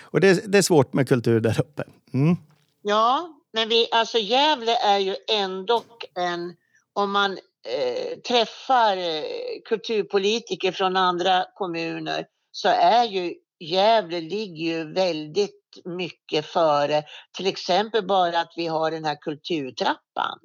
[0.00, 1.82] och det, är- det är svårt med kultur där uppe.
[2.12, 2.36] Mm.
[2.82, 5.82] Ja, men vi, alltså Gävle är ju ändå
[6.14, 6.54] en,
[6.92, 7.38] om man
[7.68, 9.22] eh, träffar eh,
[9.64, 17.02] kulturpolitiker från andra kommuner så är ju Gävle ligger ju väldigt mycket före.
[17.36, 20.38] Till exempel bara att vi har den här kulturtrappan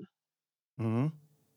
[0.79, 1.12] Mm.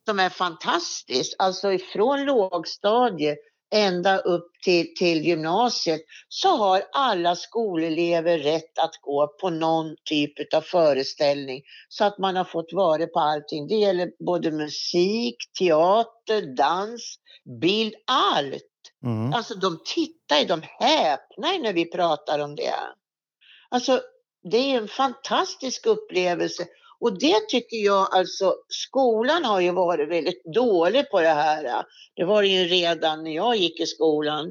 [0.08, 1.36] som är fantastisk.
[1.38, 3.38] Alltså ifrån lågstadiet
[3.74, 10.54] ända upp till, till gymnasiet så har alla skolelever rätt att gå på någon typ
[10.54, 13.68] av föreställning så att man har fått vara på allting.
[13.68, 17.18] Det gäller både musik, teater, dans,
[17.60, 18.62] bild, allt.
[19.04, 19.32] Mm.
[19.32, 22.74] Alltså de tittar de häpnar när vi pratar om det.
[23.68, 24.00] Alltså
[24.50, 26.66] det är en fantastisk upplevelse
[27.00, 31.84] och det tycker jag alltså, skolan har ju varit väldigt dålig på det här.
[32.16, 34.46] Det var det ju redan när jag gick i skolan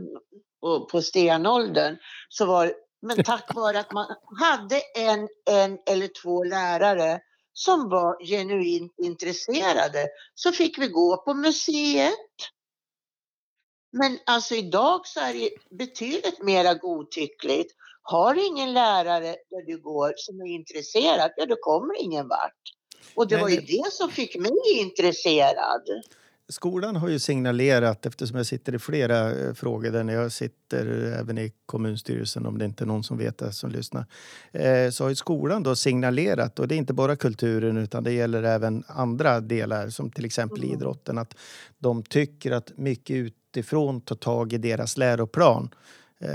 [0.61, 1.97] på, på stenåldern.
[2.29, 4.07] Så var, men tack vare att man
[4.39, 7.19] hade en, en eller två lärare
[7.53, 12.13] som var genuint intresserade så fick vi gå på museet.
[13.91, 17.71] Men alltså idag så är det betydligt mera godtyckligt.
[18.07, 22.61] Har ingen lärare där du går som är intresserad, ja då kommer ingen vart.
[23.15, 25.81] Och det Nej, var ju det- som fick mig intresserad.
[26.49, 30.85] Skolan har ju signalerat, eftersom jag sitter i flera eh, frågor där jag sitter
[31.19, 34.05] även i kommunstyrelsen, om det inte är någon som vet det som lyssnar,
[34.51, 38.11] eh, så har ju skolan då signalerat, och det är inte bara kulturen utan det
[38.11, 40.75] gäller även andra delar som till exempel Mm.
[40.75, 41.35] idrotten, att
[41.77, 45.69] de tycker att mycket utifrån tar tag i deras läroplan.
[46.21, 46.29] Eh,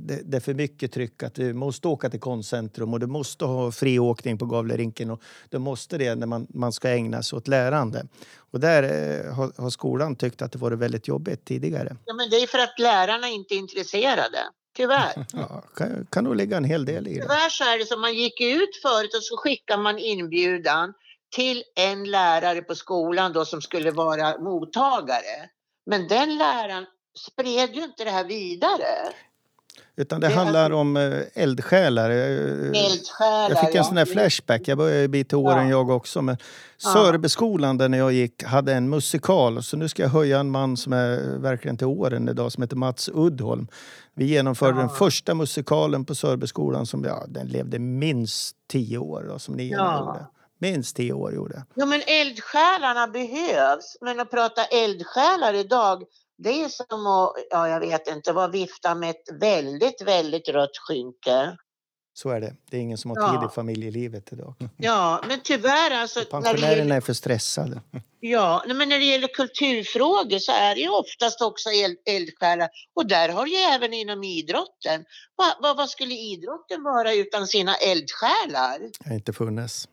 [0.00, 3.44] Det, det är för mycket tryck att du måste åka till konstcentrum och du måste
[3.44, 7.36] ha fri åkning på Gavlerinken och du måste det när man, man ska ägna sig
[7.36, 8.06] åt lärande.
[8.52, 11.96] Och där eh, har, har skolan tyckt att det varit väldigt jobbigt tidigare.
[12.04, 14.38] Ja, men det är för att lärarna inte är intresserade.
[14.76, 15.26] Tyvärr.
[15.32, 17.22] Ja, kan, kan nog ligga en hel del i det.
[17.22, 20.92] Tyvärr så är det som man gick ut förut och så skickar man inbjudan
[21.34, 25.48] till en lärare på skolan då som skulle vara mottagare.
[25.86, 28.84] Men den läraren spred ju inte det här vidare.
[29.96, 32.10] Utan det Det är- handlar om eh, eldsjälar.
[32.10, 32.16] Eh,
[32.84, 33.50] Eldsjälar.
[33.50, 33.84] Jag fick en ja.
[33.84, 34.60] sån här flashback.
[34.68, 36.22] Jag börjar bli till åren jag också.
[36.22, 36.36] Men
[36.84, 36.90] Ja.
[36.92, 39.62] Sörbyskolan där när jag gick hade en musikal.
[39.62, 42.76] Så nu ska jag höja en man som är verkligen till åren idag som heter
[42.76, 43.68] Mats Uddholm.
[44.14, 44.94] Vi genomförde den Ja.
[44.94, 49.98] första musikalen på Sörbyskolan som ja, den levde minst tio år då, som ni Ja.
[49.98, 50.26] gjorde.
[50.58, 51.64] Minst tio år gjorde.
[51.74, 53.96] Ja men eldsjälarna behövs.
[54.00, 56.02] Men att prata eldsjälar idag
[56.42, 60.78] det är som att, ja jag vet inte, vad vifta med ett väldigt, väldigt rött
[60.88, 61.56] skynke.
[62.14, 62.56] Så är det.
[62.70, 63.40] Det är ingen som har Ja.
[63.40, 64.54] tid i familjelivet idag.
[64.76, 66.18] Ja, men tyvärr alltså.
[66.18, 67.80] När det Pensionärerna gäller, är för stressade.
[68.20, 72.68] ja, men när det gäller kulturfrågor så är det ju oftast också eld, eldsjälar.
[72.96, 75.04] Och där har ju även inom idrotten.
[75.36, 78.78] Va, va, vad skulle idrotten vara utan sina eldsjälar?
[78.78, 79.88] Det har inte funnits.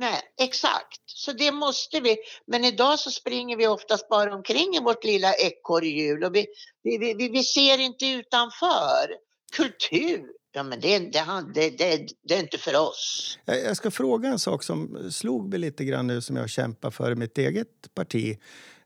[0.00, 1.00] Nej, exakt.
[1.06, 2.16] Så det måste vi.
[2.46, 6.46] Men idag så springer vi oftast bara omkring i vårt lilla ekorrhjul och vi,
[6.82, 9.30] vi, vi, vi, ser inte utanför.
[9.56, 13.38] Kultur, ja men det, det, det, det, det är inte för oss.
[13.44, 16.90] Jag jag ska fråga en sak som slog mig lite grann nu som jag kämpar
[16.90, 18.38] för i mitt eget parti.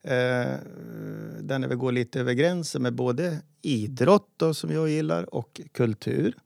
[0.02, 0.58] Eh,
[1.40, 5.60] där när vi går lite över gränsen med både idrott då, som jag gillar och
[5.72, 6.36] kultur.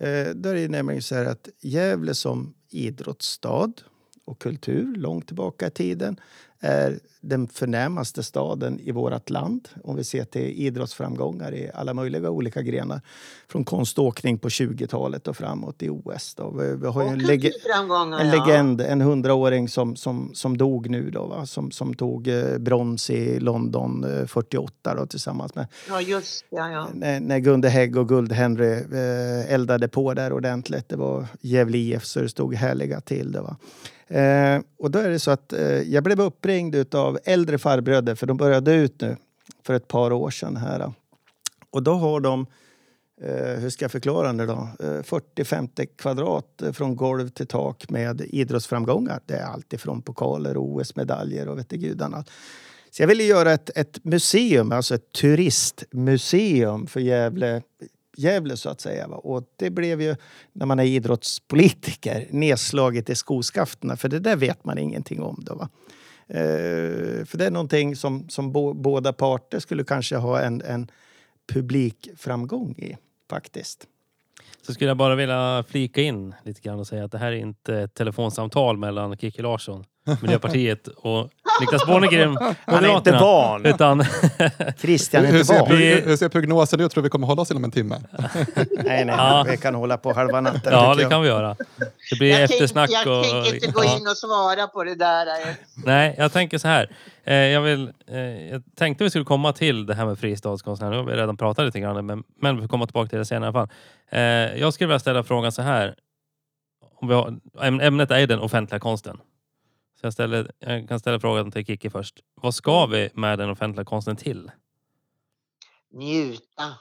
[0.00, 3.72] Eh, där är det nämligen så här att Gävle som idrottsstad
[4.28, 6.20] och kultur långt tillbaka i tiden
[6.60, 12.30] är den förnämaste staden i vårt land om vi ser till idrottsframgångar i alla möjliga
[12.30, 13.00] olika grenar.
[13.48, 16.34] Från konståkning på 20-talet och framåt i OS.
[16.34, 16.50] Då.
[16.50, 21.10] Vi, vi har en, leg kulturframgångar, en legend, en hundraåring som, som, som dog nu
[21.10, 21.46] då, va?
[21.46, 26.70] Som, som tog eh, brons i London eh, 48 då, tillsammans med Ja, just ja,
[26.70, 26.88] ja.
[26.94, 30.88] när, när Gunde Hägg och Guld-Henry eh, eldade på där ordentligt.
[30.88, 33.32] Det var Gävle IF så det stod härliga till.
[33.32, 33.56] Det, va?
[34.10, 38.26] Eh, och då är det så att eh, jag blev uppringd av äldre farbröder för
[38.26, 39.16] de började ut nu
[39.62, 40.92] för ett par år sedan här.
[41.70, 42.46] Och då har de,
[43.20, 48.20] eh, hur ska jag förklara nu då, eh, 40-50 kvadrat från golv till tak med
[48.20, 49.20] idrottsframgångar.
[49.26, 52.24] Det är allt ifrån pokaler OS-medaljer och vet gudarna.
[52.90, 57.62] Så jag ville göra ett, ett museum, alltså ett turistmuseum för Gävle,
[58.16, 59.06] Gävle så att säga.
[59.06, 60.16] Och det blev ju,
[60.52, 63.96] när man är idrottspolitiker, nedslaget i skoskafterna.
[63.96, 65.42] För det där vet man ingenting om.
[65.46, 65.68] Då, va?
[66.28, 70.90] Eh, för det är någonting som, som bo, båda parter skulle kanske ha en, en
[71.52, 72.96] publikframgång i,
[73.30, 73.86] faktiskt.
[74.62, 77.36] Så skulle jag bara vilja flika in lite grann och säga att det här är
[77.36, 79.84] inte ett telefonsamtal mellan Kikki Larsson,
[80.22, 83.66] Miljöpartiet och Niklas Bornegren, Han är inte van.
[83.66, 84.04] Utan
[84.78, 85.70] Christian är Hur inte ser, van.
[86.08, 86.92] Hur ser prognosen ut?
[86.92, 87.96] Tror vi kommer hålla oss inom en timme?
[88.84, 89.46] Nej, nej, Ja.
[89.50, 90.72] vi kan hålla på halva natten.
[90.72, 91.10] ja, det jag.
[91.10, 91.56] kan vi göra.
[92.10, 93.24] Det blir Jag, eftersnack tänk, jag och...
[93.24, 93.96] tänker inte gå ja.
[93.96, 95.26] in och svara på det där.
[95.84, 96.90] Nej, jag tänker så här.
[97.24, 98.18] Eh, jag, vill, eh,
[98.50, 100.90] jag tänkte vi skulle komma till det här med fristadskonstnärer.
[100.90, 103.24] Nu har vi redan pratat lite grann, men, men vi får komma tillbaka till det
[103.24, 103.76] senare i alla fall.
[104.10, 105.94] Eh, jag skulle vilja ställa frågan så här.
[107.00, 109.18] Om vi har, äm- ämnet är den offentliga konsten.
[110.00, 112.20] Så jag, ställer, jag kan ställa frågan till Kiki först.
[112.34, 114.50] Vad ska vi med den offentliga konsten till?
[115.92, 116.74] Njuta.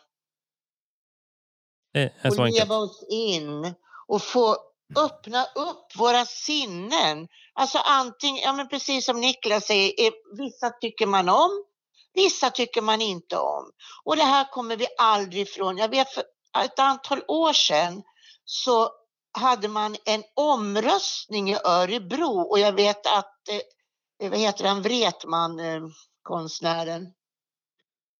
[1.93, 2.63] Det är så och enkelt.
[2.63, 3.73] leva oss in
[4.07, 4.57] och få
[4.95, 7.27] öppna upp våra sinnen.
[7.53, 11.63] Alltså antingen, ja men precis som Niklas säger, eh, vissa tycker man om,
[12.13, 13.71] vissa tycker man inte om.
[14.03, 15.77] Och det här kommer vi aldrig ifrån.
[15.77, 16.23] Jag vet för
[16.65, 18.03] ett antal år sedan
[18.45, 18.89] så
[19.37, 23.49] hade man en omröstning i Örebro och jag vet att,
[24.21, 25.81] eh, vad heter han, Wretman, eh,
[26.21, 27.03] konstnären,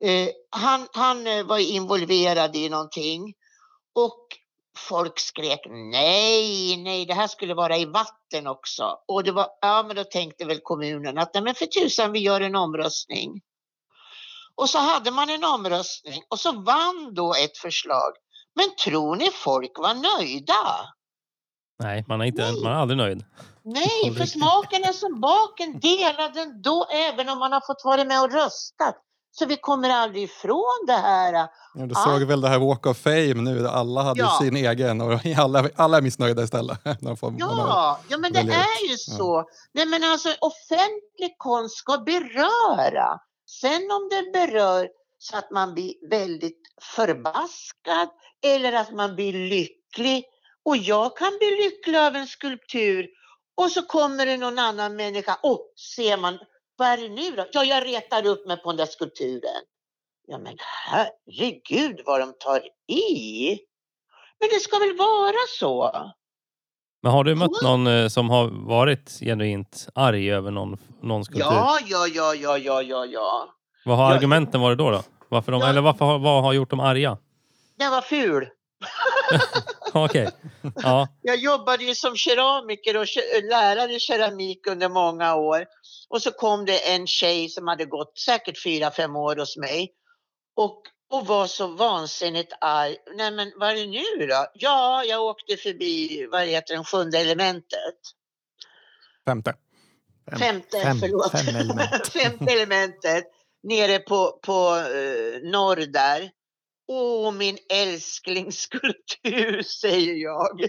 [0.03, 3.33] eh, han, han eh, var involverad i någonting
[3.95, 4.27] och
[4.77, 8.99] folk skrek nej, nej, det här skulle vara i vatten också.
[9.07, 12.19] Och det var, ja men då tänkte väl kommunen att nej men för tusan vi
[12.19, 13.41] gör en omröstning.
[14.55, 18.11] Och så hade man en omröstning och så vann då ett förslag.
[18.55, 20.96] Men tror ni folk var nöjda?
[21.79, 22.63] Nej, man är, inte, Nej.
[22.63, 23.25] man är aldrig nöjd.
[23.63, 28.03] Nej, för smaken är som baken, dela den då även om man har fått vara
[28.03, 28.95] med och röstat.
[29.31, 31.33] Så vi kommer aldrig ifrån det här.
[31.33, 32.03] Ja, du Ja.
[32.03, 34.39] såg väl det här Walk of Fame nu där alla hade Ja.
[34.41, 36.79] sin egen och alla, alla är missnöjda istället.
[37.01, 39.43] De får, Ja, ja men det är ju så.
[39.73, 43.19] Nej men alltså offentlig konst ska beröra.
[43.61, 44.87] Sen om det berör
[45.17, 46.61] så att man blir väldigt
[46.95, 48.09] förbaskad
[48.45, 50.23] eller att man blir lycklig.
[50.67, 53.07] Och jag kan bli lycklig av en skulptur
[53.57, 55.37] och så kommer det någon annan människa.
[55.43, 55.59] Åh,
[55.95, 56.39] ser man,
[56.77, 57.45] vad är det nu då?
[57.51, 59.61] Ja, jag retar upp mig på den där skulpturen.
[60.27, 62.61] Ja men herregud vad de tar
[62.95, 63.49] i.
[64.39, 65.91] Men det ska väl vara så?
[67.03, 71.45] Men har du mött någon eh, som har varit genuint arg över någon, någon skulptur?
[71.45, 73.53] Ja, ja, ja, ja, ja, ja, ja.
[73.85, 74.15] Vad har Ja.
[74.15, 74.91] argumenten varit då?
[74.91, 75.01] då?
[75.29, 75.69] Varför de, Ja.
[75.69, 77.17] Eller varför vad har gjort dem arga?
[77.79, 78.47] Den var ful.
[79.93, 80.29] Okej.
[80.75, 81.07] Ja.
[81.21, 83.05] Jag jobbade ju som keramiker och
[83.49, 85.65] lärare i keramik under många år.
[86.09, 89.91] Och så kom det en tjej som hade gått säkert fyra, fem år hos mig.
[90.55, 92.97] Och, och var så vansinnigt arg.
[93.17, 93.85] Nej men vad är det
[94.19, 94.45] nu då?
[94.53, 97.95] Ja, jag åkte förbi, vad heter den, sjunde elementet.
[99.25, 99.53] Femte.
[100.29, 101.31] Fem- Femte, fem- förlåt.
[101.31, 102.07] fem element.
[102.13, 103.23] Femte elementet
[103.63, 106.29] nere på, på eh, norr där.
[106.87, 110.61] Åh, min älsklingsskulptur, säger jag.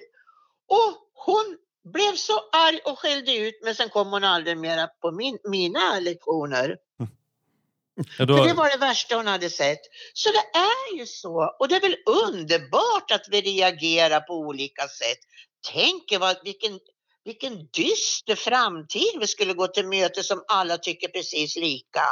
[0.69, 1.59] Och hon
[1.93, 6.01] blev så arg och skällde ut, men sen kom hon aldrig mera på min, mina
[6.01, 6.77] lektioner.
[8.19, 9.81] Ja, då, För det var det värsta hon hade sett.
[10.15, 11.57] Så det är ju så.
[11.59, 15.19] Och det är väl underbart att vi reagerar på olika sätt.
[15.73, 16.79] Tänk er vad, vilken,
[17.25, 22.03] vilken dyster framtid vi skulle gå till möte som alla tycker precis lika.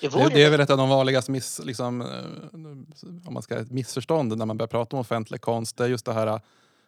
[0.00, 2.08] Det Det, det är väl ett av de vanligaste miss, liksom, eh,
[3.26, 5.76] om man ska, missförstånd när man börjar prata om offentlig konst.
[5.76, 6.40] Det är just det här,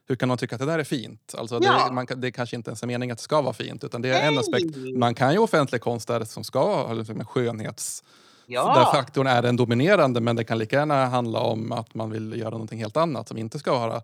[0.09, 1.35] hur kan någon tycka att det där är fint?
[1.39, 1.89] Alltså det, Ja.
[1.93, 3.85] man, kan- det kanske inte ens är meningen att det ska vara fint.
[3.85, 4.39] Utan det är en Nej.
[4.41, 4.77] aspekt.
[4.97, 8.03] Man kan ju offentlig konst där som ska ha liksom en skönhets...
[8.47, 8.91] Där ja.
[8.95, 12.51] faktorn är den dominerande men det kan lika gärna handla om att man vill göra
[12.51, 14.03] någonting helt annat som inte ska vara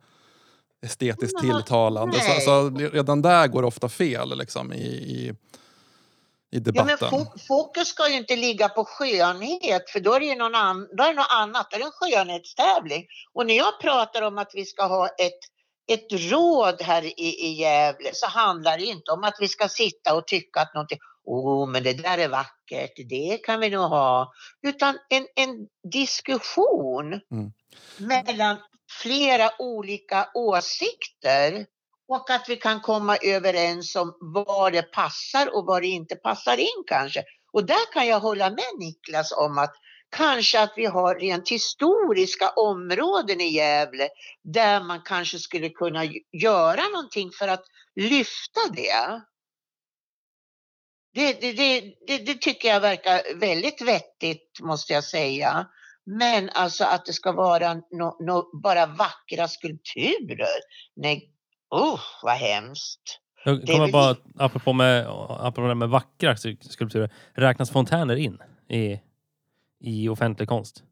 [0.82, 2.20] estetiskt tilltalande.
[2.20, 5.34] Så, så redan där går det ofta fel liksom, i, i,
[6.50, 6.86] i Ja, debatten.
[6.86, 10.54] men fo- fokus ska ju inte ligga på skönhet för då är det ju någon
[10.54, 13.06] an- då är något annat, då är det en skönhetstävling.
[13.34, 15.38] Och när jag pratar om att vi ska ha ett,
[15.92, 20.14] ett råd här i, i Gävle så handlar det inte om att vi ska sitta
[20.14, 24.32] och tycka att någonting, oh, men det där är vackert, det kan vi nog ha.
[24.62, 27.52] Utan en, en diskussion Mm.
[27.96, 28.56] mellan
[29.02, 31.66] flera olika åsikter
[32.08, 36.56] och att vi kan komma överens om vad det passar och vad det inte passar
[36.56, 37.24] in kanske.
[37.52, 39.74] Och där kan jag hålla med Niklas om att
[40.16, 44.08] kanske att vi har rent historiska områden i Gävle
[44.44, 46.04] där man kanske skulle kunna
[46.42, 49.22] göra någonting för att lyfta det.
[51.14, 55.66] Det, det, det, det, det tycker jag verkar väldigt vettigt måste jag säga.
[56.04, 60.58] Men alltså att det ska vara no, no, bara vackra skulpturer.
[60.96, 61.37] Nej,
[61.70, 63.00] oh, vad hemskt.
[63.44, 67.10] jag kommer väl bara, apropå, med, apropå det med vackra skulpturer.
[67.34, 69.00] Räknas fontäner in i,
[69.80, 70.82] i offentlig konst?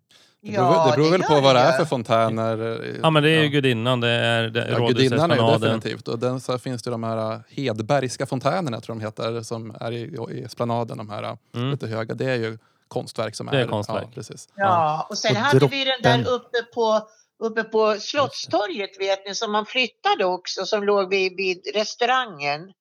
[0.43, 2.83] Det beror, väl- det beror väl på vad det är för fontäner.
[2.85, 3.51] eh, Ja men det är ju ja.
[3.51, 6.09] gudinnan, det är, det Ja, gudinnan är definitivt.
[6.09, 9.93] Och den, så finns det de här eh, Hedbergska fontänerna, tror de heter, som är
[9.93, 10.99] i, i esplanaden.
[10.99, 11.71] De här eh, Mm.
[11.71, 12.15] lite höga.
[12.15, 12.59] Det är ju
[12.89, 13.69] konstverk som Det är är...
[13.69, 14.03] konstverk.
[14.07, 14.49] Ja, precis.
[14.57, 17.01] Ja, och sen Och hade vi den där uppe på,
[17.45, 22.73] uppe på Slottstorget vet ni, som man flyttade också, som låg vid, vid restaurangen.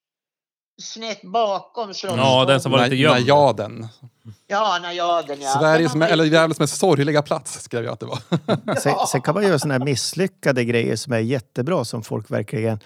[0.82, 2.26] Snett bakom Slottstorget.
[2.26, 3.20] Ja, den som var lite gömd.
[3.20, 3.88] Najaden.
[4.48, 5.60] Ja, Najaden ja.
[5.60, 8.20] Sveriges, Den har me- eller Gävles mest sorgliga plats, skrev jag att det var.
[8.80, 12.80] Sen, sen kan man göra såna här misslyckade grejer som är jättebra som folk verkligen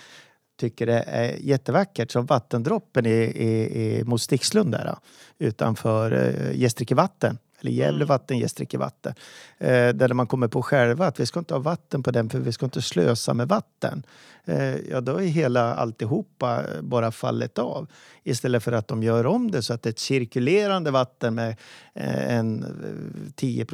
[0.59, 2.11] tycker det är jättevackert.
[2.11, 4.95] Som vattendroppen i, i, i, mot Stixlund där,
[5.39, 7.37] utanför eh, Gästrike vatten.
[7.61, 8.07] Eller Gävle Mm.
[8.07, 9.13] vatten, Gästrike vatten.
[9.57, 12.39] Eh, där man kommer på själva att vi ska inte ha vatten på den för
[12.39, 14.03] vi ska inte slösa med vatten.
[14.45, 17.87] Eh, ja, då är hela alltihopa eh, bara fallet av.
[18.23, 21.55] Istället för att de gör om det så att det är ett cirkulerande vatten med
[21.93, 23.65] eh, en eh, 10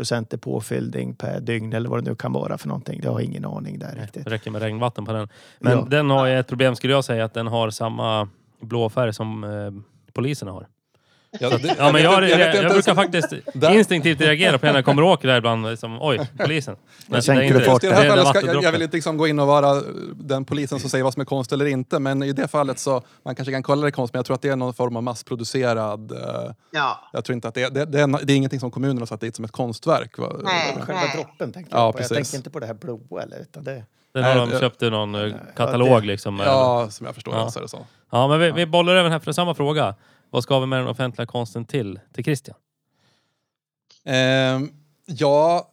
[0.41, 3.01] påfyllning per dygn eller vad det nu kan vara för någonting.
[3.03, 4.23] Jag har ingen aning där Nej, riktigt.
[4.25, 5.29] Det räcker med regnvatten på den.
[5.59, 5.85] Men Ja.
[5.89, 8.29] den har ett problem skulle jag säga, att den har samma
[8.61, 10.67] blå färg som polisen har.
[11.39, 13.33] Ja, det- Ja, men jag, jag, jag, ens- brukar faktiskt
[13.71, 15.69] instinktivt reagera på när jag kommer och åker där ibland.
[15.69, 16.75] Liksom, Oj, polisen.
[17.07, 17.69] Men sänker det är.
[17.69, 19.39] Just i det här det är fallet ska, jag, jag vill inte liksom gå in
[19.39, 19.81] och vara
[20.15, 21.99] den polisen som säger vad som är konst eller inte.
[21.99, 24.41] Men i det fallet så, man kanske kan kolla det konst, men jag tror att
[24.41, 26.11] det är någon form av massproducerad...
[26.11, 26.17] eh,
[26.71, 27.09] Ja.
[27.13, 29.21] jag tror inte att det, det, det, är, det är ingenting som kommunen har satt
[29.21, 30.17] dit som ett konstverk.
[30.17, 30.31] va?
[30.43, 30.75] Nej.
[30.81, 32.01] Själva droppen tänkte Ja, jag på.
[32.01, 33.21] Jag tänker inte på det här blåa.
[33.23, 36.07] Eller, utan det, Den har Nej, de det- köpt i någon eh, Ja, katalog det-
[36.07, 36.39] liksom.
[36.45, 37.51] Ja, som jag förstår Ja.
[37.51, 37.85] så är det så.
[38.11, 39.95] Ja, men vi, vi bollar över den här för samma fråga.
[40.29, 41.99] Vad ska vi med den offentliga konsten till?
[42.13, 42.57] Till Christian?
[44.03, 44.61] Eh,
[45.05, 45.71] ja,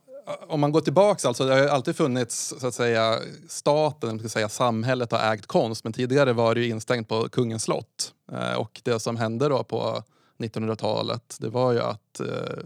[0.49, 4.49] om man går tillbaks alltså, det har alltid funnits så att säga staten, ska säga
[4.49, 8.15] samhället har ägt konst, men tidigare var det ju instängt på kungens slott.
[8.33, 10.03] Eh, och det som hände då på
[10.39, 12.65] 1900-talet, det var ju att, eh,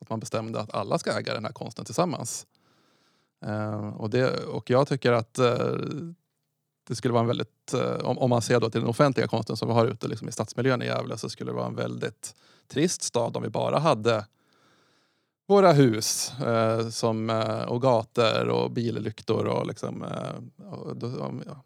[0.00, 2.46] att man bestämde att alla ska äga den här konsten tillsammans.
[3.46, 5.74] Eh, och, det, och jag tycker att eh,
[6.86, 9.56] det skulle vara en väldigt, eh, om, om man ser då till den offentliga konsten
[9.56, 12.34] som vi har ute liksom i stadsmiljön i Gävle så skulle det vara en väldigt
[12.68, 14.26] trist stad om vi bara hade
[15.46, 19.46] våra hus eh, som, eh, och gator och billyktor.
[19.46, 21.62] Och liksom, eh, och då, ja,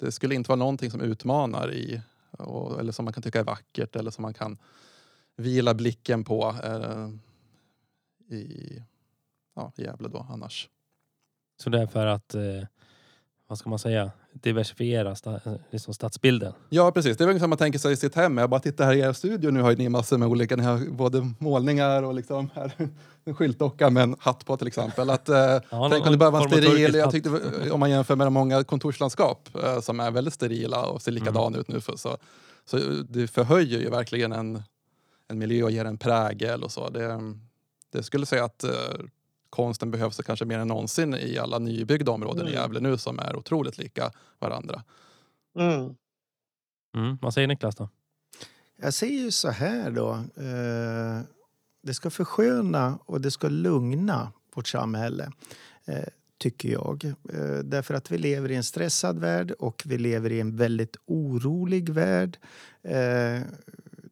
[0.00, 2.00] det skulle inte vara någonting som utmanar i,
[2.30, 4.58] och, eller som man kan tycka är vackert eller som man kan
[5.36, 7.08] vila blicken på eh,
[8.36, 8.82] i
[9.54, 10.68] ja, Gävle då annars.
[11.62, 12.62] Så det är för att, eh,
[13.48, 16.52] vad ska man säga, diversifiera sta, liksom stadsbilden.
[16.68, 18.38] Ja precis, det är väl som man tänker sig i sitt hem.
[18.38, 20.62] Jag bara tittar här i er studio nu har ju ni massor med olika, ni
[20.62, 22.72] har både målningar och liksom här,
[23.24, 25.10] en skyltdocka med en hatt på till exempel.
[25.10, 27.30] Att, eh, tänk om det någon bara var en steril, jag tyckte,
[27.70, 31.46] om man jämför med de många kontorslandskap eh, som är väldigt sterila och ser likadana
[31.46, 31.60] Mm.
[31.60, 31.80] ut nu.
[31.80, 32.16] För, så,
[32.64, 32.76] så
[33.08, 34.62] det förhöjer ju verkligen en,
[35.28, 36.88] en miljö och ger en prägel och så.
[36.88, 37.20] Det,
[37.92, 38.70] det skulle säga att eh,
[39.50, 42.62] konsten behövs kanske mer än någonsin i alla nybyggda områden i Mm.
[42.62, 44.82] Gävle nu som är otroligt lika varandra.
[45.58, 45.94] Mm.
[46.96, 47.18] Mm.
[47.22, 47.88] Vad säger Niklas då?
[48.76, 50.12] Jag säger ju så här då.
[50.36, 51.20] Eh,
[51.82, 55.30] det ska försköna och det ska lugna vårt samhälle,
[55.84, 56.04] eh,
[56.38, 57.04] tycker jag.
[57.04, 60.96] Eh, därför att vi lever i en stressad värld och vi lever i en väldigt
[61.06, 62.38] orolig värld.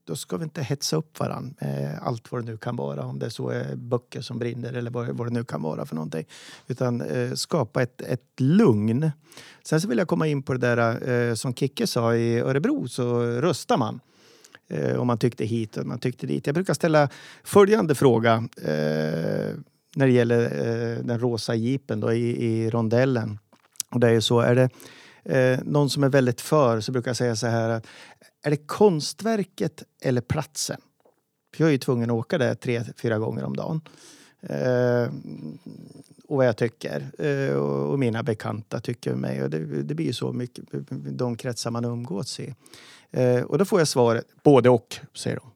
[0.07, 3.07] Då ska vi inte hetsa upp varann med allt vad det nu kan vara.
[3.07, 5.95] Om det så är böcker som brinner eller vad, vad det nu kan vara för
[5.95, 6.27] någonting.
[6.67, 9.11] Utan eh, skapa ett, ett lugn.
[9.63, 12.89] Sen så vill jag komma in på det där eh, som Kicke sa i Örebro
[12.89, 14.01] så röstar man.
[14.69, 16.47] Eh, om man tyckte hit och man tyckte dit.
[16.47, 17.09] Jag brukar ställa
[17.45, 19.55] följande fråga eh,
[19.97, 23.39] när det gäller eh, den rosa jeepen då, i, i rondellen.
[23.91, 24.69] Och det är ju så, är det
[25.25, 27.87] eh, någon som är väldigt för så brukar jag säga så här att
[28.45, 30.81] är det konstverket eller platsen?
[31.55, 33.81] För jag är ju tvungen att åka där tre, fyra gånger om dagen.
[34.41, 35.09] Eh,
[36.29, 37.11] och vad jag tycker.
[37.19, 39.43] Eh, och, och mina bekanta tycker om mig.
[39.43, 42.55] Och det, det blir ju så mycket, de kretsar man umgås i.
[43.11, 45.51] Eh, och då får jag svaret, både och, säger de.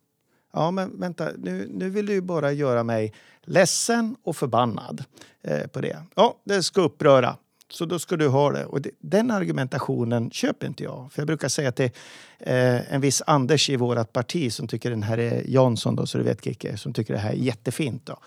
[0.53, 5.05] Ja, men vänta, nu, nu vill du ju bara göra mig ledsen och förbannad
[5.43, 6.03] eh, på det.
[6.15, 7.37] Ja, det ska uppröra.
[7.71, 8.65] Så då ska du ha det.
[8.65, 11.09] Och det, den argumentationen köper inte jag.
[11.13, 11.91] För jag brukar säga till
[12.39, 16.19] eh, en viss Anders i vårt parti som tycker den här är Jansson då, så
[16.19, 18.19] du vet Kicke, som tycker det här är jättefint då.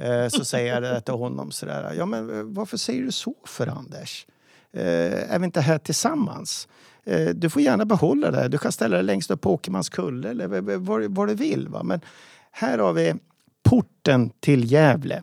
[0.00, 1.94] Eh, så säger jag det till honom sådär.
[1.98, 4.26] Ja, men eh, varför säger du så för Anders?
[4.72, 6.68] Eh, är vi inte här tillsammans?
[7.04, 8.48] Eh, du får gärna behålla det.
[8.48, 10.46] Du kan ställa det längst upp på Åkermanskulle eller
[10.78, 11.68] var, var du vill.
[11.68, 11.82] Va?
[11.82, 12.00] Men
[12.50, 13.14] här har vi
[13.62, 15.22] porten till Gävle.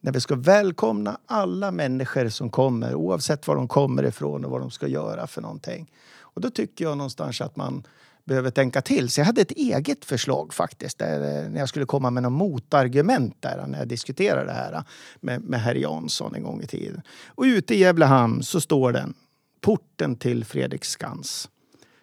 [0.00, 4.60] När vi ska välkomna alla människor som kommer oavsett var de kommer ifrån och vad
[4.60, 5.90] de ska göra för någonting.
[6.20, 7.86] Och då tycker jag någonstans att man
[8.24, 9.10] behöver tänka till.
[9.10, 10.98] Så jag hade ett eget förslag faktiskt.
[10.98, 14.72] Där, eh, när jag skulle komma med något motargument där när jag diskuterade det här
[14.72, 14.82] eh,
[15.20, 17.02] med, med herr Jansson en gång i tiden.
[17.26, 19.14] Och ute i Gävlehamn så står den.
[19.60, 21.48] Porten till Fredriksskans.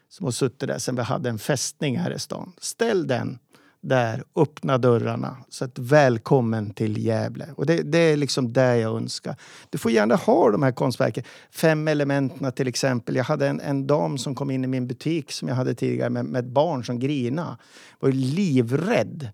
[0.09, 2.53] Som har suttit där sen vi hade en fästning här i stan.
[2.57, 3.39] Ställ den
[3.85, 5.37] där, öppna dörrarna.
[5.49, 7.47] Så att välkommen till Gävle.
[7.55, 9.35] Och det, det är liksom det jag önskar.
[9.69, 11.23] Du får gärna ha de här konstverken.
[11.51, 13.15] Fem elementen till exempel.
[13.15, 16.09] Jag hade en, en dam som kom in i min butik som jag hade tidigare
[16.09, 17.57] med, med ett barn som grina.
[17.99, 19.29] Var livrädd.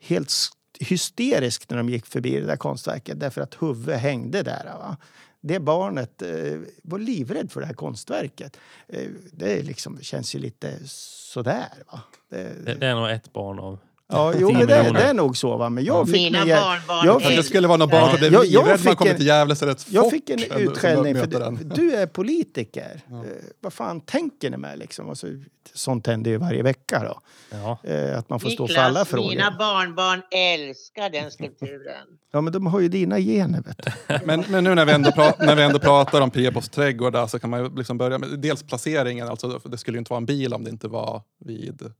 [0.00, 0.32] Helt
[0.80, 4.64] hysterisk när de gick förbi det där konstverket därför att huvudet hängde där.
[4.64, 4.96] Va?
[5.40, 8.56] Det barnet eh, var livrädd för det här konstverket.
[8.88, 11.84] Eh, det liksom, känns ju lite sådär.
[11.92, 12.00] Va?
[12.30, 13.78] Det, Det, det är nog ett barn av...
[14.12, 15.00] Ja, jo, men det, miljoner.
[15.00, 15.56] det är nog så.
[15.56, 15.68] Va?
[15.70, 18.44] Men jag fick Mina barnbarn jag fick- det skulle vara någon barn som blev Jag-
[18.46, 20.38] jag livrädd när man kommer en- till Gävle så är det ett Jag fick en
[20.60, 23.00] utskällning för du, du är politiker.
[23.10, 23.14] Eh,
[23.60, 24.78] vad fan tänker ni med?
[24.78, 25.08] Liksom?
[25.08, 25.26] Och så,
[25.74, 27.02] sånt händer ju varje vecka.
[27.04, 27.20] Då.
[27.50, 27.78] Ja.
[27.90, 29.28] Eh, att man får stå för alla Niklas, frågor.
[29.30, 32.06] mina barnbarn älskar den skulpturen.
[32.32, 33.62] Ja, men de har ju dina gener.
[33.62, 33.76] Vet
[34.08, 34.14] du.
[34.26, 37.26] Men, men nu när vi, ändå pra- när vi ändå pratar om Priapos trädgård där,
[37.26, 39.28] så kan man ju liksom börja med dels placeringen.
[39.28, 41.92] Alltså, det skulle ju inte vara en bil om det inte var vid,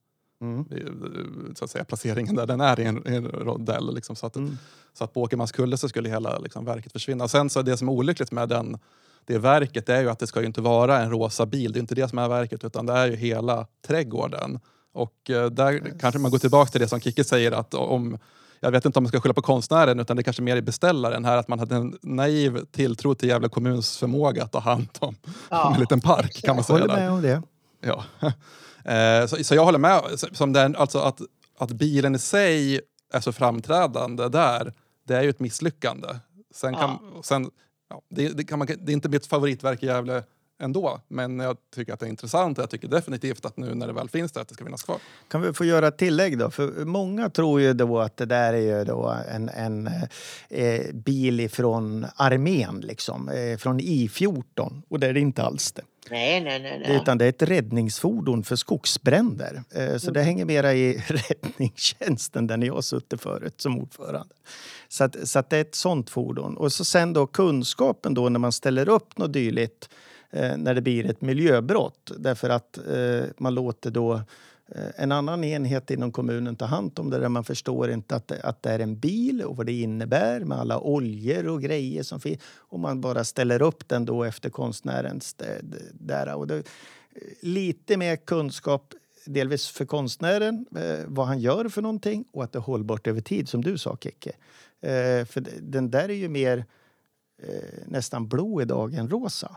[0.42, 0.64] Mm.
[0.70, 3.94] vid så att säga, placeringen där den är i en, i en rondell.
[3.94, 4.58] Liksom, så, att, Mm.
[4.92, 7.28] så att på Åkermanskulle så skulle hela liksom, verket försvinna.
[7.28, 8.78] Sen så det som är olyckligt med den,
[9.24, 11.72] det verket är ju att det ska ju inte vara en rosa bil.
[11.72, 14.60] Det är inte det som är verket utan det är ju hela trädgården.
[14.92, 18.18] Och eh, där kanske man går tillbaka till det som Kicke säger att om
[18.60, 21.24] jag vet inte om man ska skylla på konstnären utan det kanske mer är beställaren
[21.24, 25.14] här att man hade en naiv tilltro till Gävle kommuns förmåga att ta hand om,
[25.48, 26.78] om en liten park kan man säga.
[26.78, 27.00] Håller där.
[27.00, 27.42] med om det.
[27.80, 28.04] Ja.
[28.84, 30.02] Eh, så, så jag håller med.
[30.32, 31.20] Som den, alltså att,
[31.58, 32.80] att bilen i sig
[33.12, 34.72] är så framträdande där,
[35.06, 36.08] det är ju ett misslyckande.
[36.54, 37.50] Sen kan, sen,
[37.90, 40.22] ja, det, det, kan man, det är inte mitt favoritverk i Gävle
[40.62, 43.86] ändå, men jag tycker att det är intressant och jag tycker definitivt att nu när
[43.86, 44.98] det väl finns där att det ska finnas kvar.
[45.28, 46.50] Kan vi få göra ett tillägg då?
[46.50, 49.90] För många tror ju då att det där är ju då en, en
[50.48, 54.82] eh, bil från armén, liksom, eh, från I14.
[54.88, 55.82] Och det är det inte alls det.
[56.10, 56.82] Nej, nej, nej.
[56.86, 56.96] nej.
[56.96, 59.62] Utan det är ett räddningsfordon för skogsbränder.
[59.74, 64.34] Eh, Så det hänger mera i räddningstjänsten där jag suttit förut som ordförande.
[64.88, 66.56] Så, att, så att det är ett sånt fordon.
[66.56, 69.88] Och så sen då kunskapen då när man ställer upp något dylikt
[70.32, 72.12] eh, när det blir ett miljöbrott.
[72.18, 74.14] Därför att eh, man låter då
[74.74, 78.28] eh, en annan enhet inom kommunen ta hand om det där man förstår inte att,
[78.28, 82.02] det- att det är en bil och vad det innebär med alla oljor och grejer
[82.02, 82.40] som finns.
[82.56, 85.36] Och man bara ställer upp den då efter konstnärens
[85.92, 86.34] där.
[86.34, 86.62] Och det, eh,
[87.40, 88.94] lite mer kunskap,
[89.26, 93.20] delvis för konstnären, eh, vad han gör för någonting och att det är hållbart över
[93.20, 94.30] tid, som du sa, Kicke.
[94.80, 96.64] Eh, för den där är ju mer
[97.42, 99.56] eh, nästan blå idag än rosa.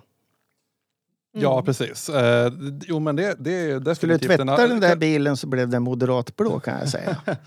[1.41, 2.09] Ja, precis.
[2.09, 2.53] Eh,
[2.87, 5.83] jo, men det, det är Skulle du definitivt tvätta den där bilen så blev den
[5.83, 7.17] moderatblå kan jag säga.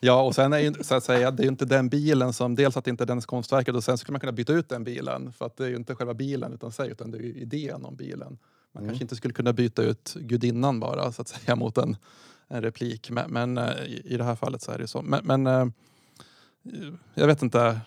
[0.00, 2.54] Ja, och sen är ju så att säga, det är ju inte den bilen som,
[2.54, 4.84] dels att det inte är dennes konstverket och sen skulle man kunna byta ut den
[4.84, 7.34] bilen för att det är ju inte själva bilen utan sig utan det är ju
[7.34, 8.38] idén om bilen.
[8.72, 8.88] Man Mm.
[8.88, 11.96] kanske inte skulle kunna byta ut gudinnan bara så att säga mot en,
[12.48, 15.02] en replik men, men eh, i, i det här fallet så är det ju så.
[15.02, 15.66] Men, men eh,
[17.14, 17.80] jag vet inte.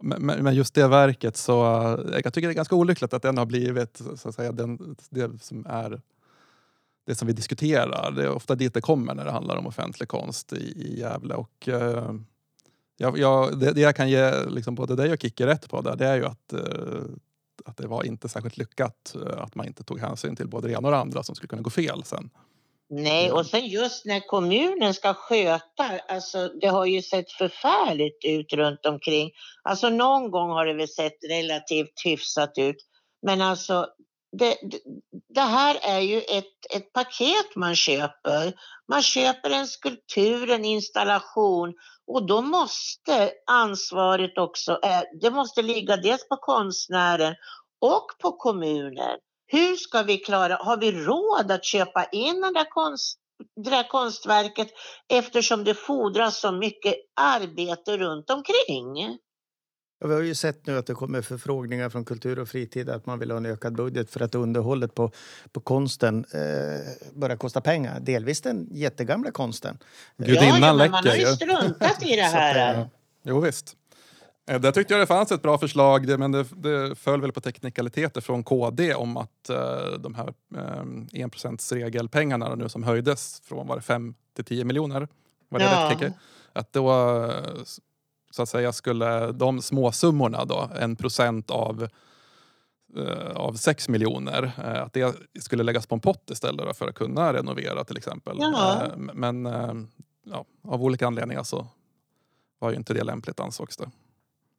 [0.00, 1.52] Men, men just det verket så
[2.24, 5.42] jag tycker det är ganska olyckligt att den har blivit så att säga den, det
[5.42, 6.00] som är
[7.06, 8.10] det som vi diskuterar.
[8.10, 11.34] Det är ofta dit det kommer när det handlar om offentlig konst i, i Gävle.
[11.34, 12.14] Och, eh,
[12.96, 15.96] jag, jag, det, det jag kan ge liksom både dig och Kicke rätt på där,
[15.96, 17.02] det är ju att, eh,
[17.64, 20.72] att det var inte särskilt lyckat eh, att man inte tog hänsyn till både det
[20.72, 22.30] ena och det andra som skulle kunna gå fel sen.
[22.92, 28.52] Nej, och sen just när kommunen ska sköta, alltså det har ju sett förfärligt ut
[28.52, 29.30] runt omkring.
[29.62, 32.76] Alltså någon gång har det väl sett relativt hyfsat ut.
[33.22, 33.86] Men alltså
[34.38, 34.56] det,
[35.34, 38.54] det, här är ju ett, ett paket man köper.
[38.88, 41.74] Man köper en skulptur, en installation
[42.06, 47.34] och då måste ansvaret också, eh, det måste ligga dels på konstnären
[47.80, 49.18] och på kommunen.
[49.50, 53.18] Hur ska vi klara, har vi råd att köpa in den där konst,
[53.64, 54.68] det där konstverket
[55.12, 59.18] eftersom det fordras så mycket arbete runt omkring?
[60.02, 63.06] Ja, Vi har ju sett nu att det kommer förfrågningar från Kultur och fritid att
[63.06, 65.10] man vill ha en ökad budget för att underhållet på,
[65.52, 68.00] på konsten eh, börjar kosta pengar.
[68.00, 69.78] Delvis den jättegamla konsten.
[70.16, 71.26] Gudinnan ja, ja, men man läcker har ju ju.
[71.26, 72.74] struntat i det Så att, här.
[72.80, 72.86] eh,
[73.22, 73.76] Jo, visst.
[74.46, 77.32] Eh, Där tyckte jag det fanns ett bra förslag, det- men det, det föll väl
[77.32, 80.34] på teknikaliteter från KD om att eh, de här
[81.12, 85.08] eh, 1 regelpengarna nu som höjdes från var det 5 till 10 miljoner,
[85.48, 85.84] var det Ja.
[85.90, 86.12] rätt Kicke?
[86.52, 86.90] Att då
[87.24, 87.34] eh,
[88.30, 91.88] så att säga skulle de småsummorna då, en procent av
[92.96, 96.88] eh, av 6 miljoner, eh, att det skulle läggas på en pott istället då för
[96.88, 98.36] att kunna renovera till exempel.
[98.40, 98.82] Ja.
[98.84, 99.74] Eh, Men eh,
[100.24, 101.66] ja, av olika anledningar så
[102.58, 103.90] var ju inte det lämpligt ansågs det.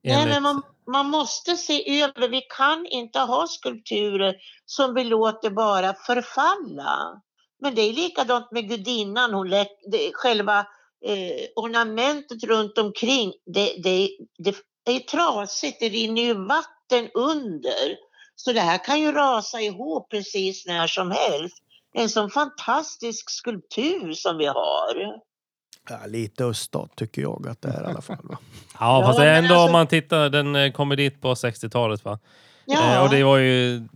[0.04, 2.30] Nej, men man, man måste se över.
[2.30, 4.36] Vi kan inte ha skulpturer
[4.66, 7.22] som vi låter bara förfalla.
[7.62, 9.34] Men det är likadant med gudinnan.
[9.34, 10.60] Hon lät, det, själva
[11.06, 14.10] eh, ornamentet runt omkring, det, det,
[14.86, 15.80] det är trasigt.
[15.80, 17.97] Det rinner ju vatten under.
[18.36, 21.58] Så det här kan ju rasa ihop precis när som helst.
[21.93, 25.22] En sån fantastisk skulptur som vi har.
[25.89, 28.17] Ja, lite öststat tycker jag att det är i alla fall.
[28.23, 28.38] Va?
[28.79, 32.05] ja, Ja, fast men ändå alltså- om man tittar, den eh, kommer dit på 60-talet
[32.05, 32.19] va?
[32.65, 32.95] Ja.
[32.95, 33.88] Eh, och det var ju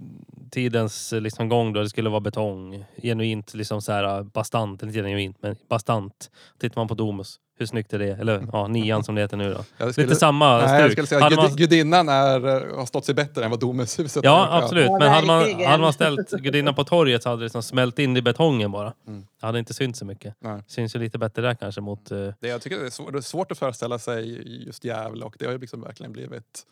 [0.56, 2.86] tidens eh, liksom, gång då det skulle vara betong.
[3.01, 6.32] Genuint liksom så här bastant, inte genuint men bastant.
[6.60, 8.10] Tittar man på Domus, hur snyggt är det?
[8.12, 9.91] Eller ja, nian som det heter nu då.
[9.91, 13.06] Skulle- Lite samma Nej, jag skulle säga Hade man- gud, gudinnan är, eh, har stått
[13.06, 14.86] sig bättre än vad Domushuset Ja, har absolut.
[14.86, 17.99] Ja, Men hade man, hade man ställt gudinnan på torget så hade det liksom smält
[17.99, 18.93] in i betongen bara.
[19.08, 19.26] Mm.
[19.39, 20.36] Det hade inte synts så mycket.
[20.39, 20.62] Nej.
[20.68, 22.12] Syns ju lite bättre där kanske mot...
[22.12, 25.26] eh, Det, jag tycker det är, svårt, det är svårt att föreställa sig just Gävle
[25.26, 26.66] och det har ju liksom verkligen blivit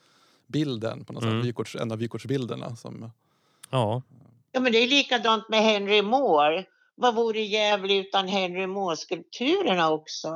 [0.47, 1.39] bilden på något Mm.
[1.41, 2.75] sätt, vykorts, en av vykortsbilderna.
[2.75, 3.11] Som,
[3.73, 4.01] ja.
[4.51, 6.65] Ja, men det är likadant med Henry Moore.
[6.95, 10.29] Vad vore Gävle utan Henry Moore-skulpturerna också?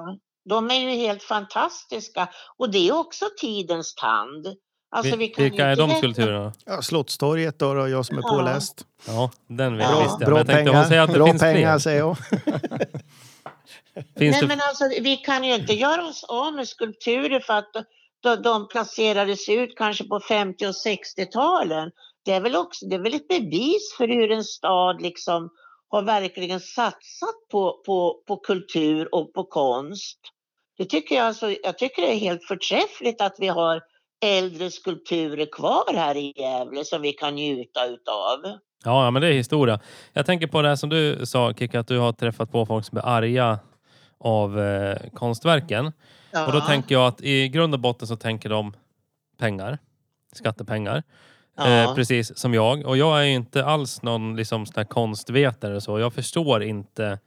[0.50, 4.48] De är ju helt fantastiska och det är också tidens tand.
[4.92, 6.54] Alltså, vi Vi- kan Vilka är de skulpturerna?
[6.66, 8.30] Ja, Visst då, då, jag som är Ja.
[8.30, 8.86] påläst.
[9.08, 10.00] Ja, den vet Ja.
[10.04, 10.30] visste jag.
[10.30, 11.80] Bra jag tänkte pengar, att det bra finns pengar fler.
[11.80, 12.18] säger jag.
[14.16, 14.48] Nej, det...
[14.48, 17.72] men alltså, vi kan ju inte göra oss av med skulpturer för att
[18.24, 21.92] de, de placerades ut kanske på 50 och 60-talen.
[22.28, 25.50] Det är väl också det är väl ett bevis för hur en stad liksom
[25.90, 30.20] har verkligen satsat på, på, på kultur och på konst.
[30.78, 33.82] Det tycker jag, alltså, jag tycker det är helt förträffligt att vi har
[34.26, 38.40] äldre skulpturer kvar här i Gävle som vi kan njuta utav.
[38.84, 39.80] Ja, ja, men det är historia.
[40.14, 42.86] Jag tänker på det här som du sa, Kika, att du har träffat på folk
[42.86, 43.60] som är arga
[44.18, 45.92] av eh, konstverken.
[46.32, 46.46] Ja.
[46.48, 48.74] Och då tänker jag att i grund och botten så tänker de
[49.38, 49.78] pengar.
[50.34, 51.04] Skattepengar.
[51.58, 51.84] Ja.
[51.84, 52.86] Eh, precis som jag.
[52.86, 55.82] Och jag är ju inte alls någon liksom, sån här konstvetare.
[55.82, 56.00] Så.
[56.00, 57.20] Jag förstår inte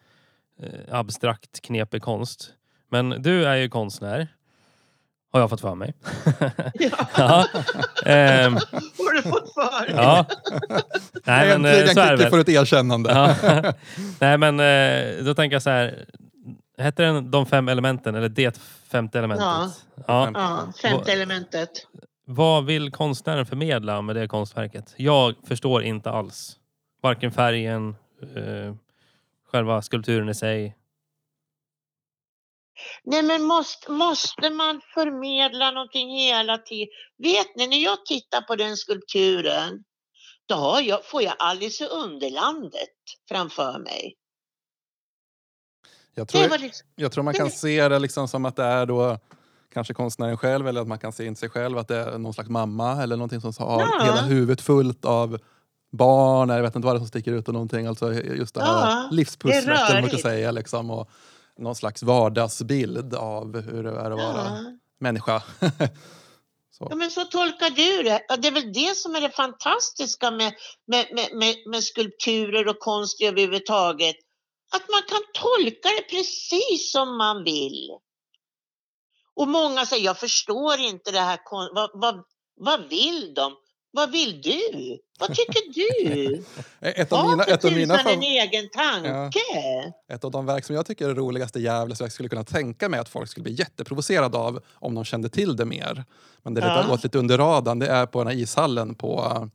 [0.62, 2.48] eh, abstrakt knepig konst.
[2.90, 4.28] Men du är ju konstnär.
[5.32, 5.94] Har jag fått för mig.
[7.16, 7.46] ja.
[8.04, 9.94] Ehm, har du fått för dig?
[9.96, 10.26] ja.
[11.24, 13.10] Nej, men eh, Äntligen så är det får ett erkännande.
[13.10, 13.72] Ja.
[14.18, 16.04] Nej men eh, då tänker jag så här.
[16.78, 18.60] Hette den De fem elementen eller Det
[18.90, 19.46] femte elementet?
[19.46, 19.72] Ja.
[20.06, 20.30] Ja.
[20.34, 21.70] Ja, femte elementet.
[22.32, 24.94] Vad vill konstnären förmedla med det konstverket?
[24.96, 26.58] Jag förstår inte alls.
[27.02, 27.96] Varken färgen,
[28.36, 28.74] eh,
[29.46, 30.76] själva skulpturen i sig.
[33.04, 36.88] Nej men måste, måste man förmedla någonting hela tiden?
[37.18, 39.84] Vet ni, när jag tittar på den skulpturen,
[40.46, 44.14] då har jag, får jag Alice i Underlandet framför mig.
[46.14, 48.86] Jag Det tror, liksom, jag tror man kan se det liksom som att det är
[48.86, 49.18] då
[49.72, 52.34] kanske konstnären själv eller att man kan se in sig själv att det är någon
[52.34, 54.04] slags mamma eller någonting som har Ja.
[54.04, 55.38] hela huvudet fullt av
[55.92, 57.86] barn, jag vet inte vad det är som sticker ut och någonting.
[57.86, 60.50] Alltså just det här Ja, livspusslet eller man kan säga.
[60.50, 61.10] Liksom, och
[61.58, 64.58] någon slags vardagsbild av hur det är att vara ja.
[64.98, 65.42] människa.
[66.88, 68.22] Ja, men så tolkar du det.
[68.28, 70.52] Ja, det är väl det som är det fantastiska med,
[70.86, 74.16] med, med, med, med skulpturer och konst överhuvudtaget.
[74.72, 77.90] Att man kan tolka det precis som man vill.
[79.40, 81.38] Och många säger, jag förstår inte det här.
[81.74, 82.24] Vad, vad,
[82.60, 83.52] vad vill de?
[83.92, 84.98] Vad vill du?
[85.20, 86.44] Vad tycker du?
[86.80, 89.40] ett, av mina, ett, av mina tusan en fav- egen tanke?
[90.12, 92.44] ett av de verk som jag tycker är roligast i Gävle som jag skulle kunna
[92.44, 96.04] tänka mig att folk skulle bli jätteprovocerade av om de kände till det mer.
[96.42, 96.68] Men det Ja.
[96.68, 97.78] har gått lite under radarn.
[97.78, 99.48] Det är på den här ishallen på,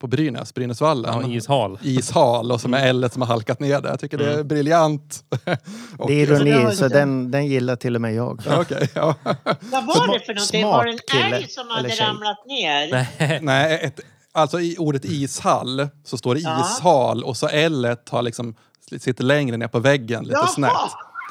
[0.00, 1.30] på Brynäs, Brynäsvallen.
[1.30, 1.78] Ja, ishal.
[1.82, 3.88] ishal och som är L som har halkat ner det.
[3.88, 5.24] Jag tycker det är briljant.
[5.98, 8.42] Och- Det är ironi, Ja, så det- den, den gillar till och med jag.
[8.46, 9.14] Ja, Okej, ja.
[9.60, 10.64] Vad var det för någonting?
[10.66, 12.90] Var det en älg som hade ramlat ner?
[13.18, 14.00] Nej, Nej, ett,
[14.32, 18.54] alltså i ordet ishall så står det ishal och så L har liksom,
[19.00, 20.70] sitter längre ner på väggen lite snett.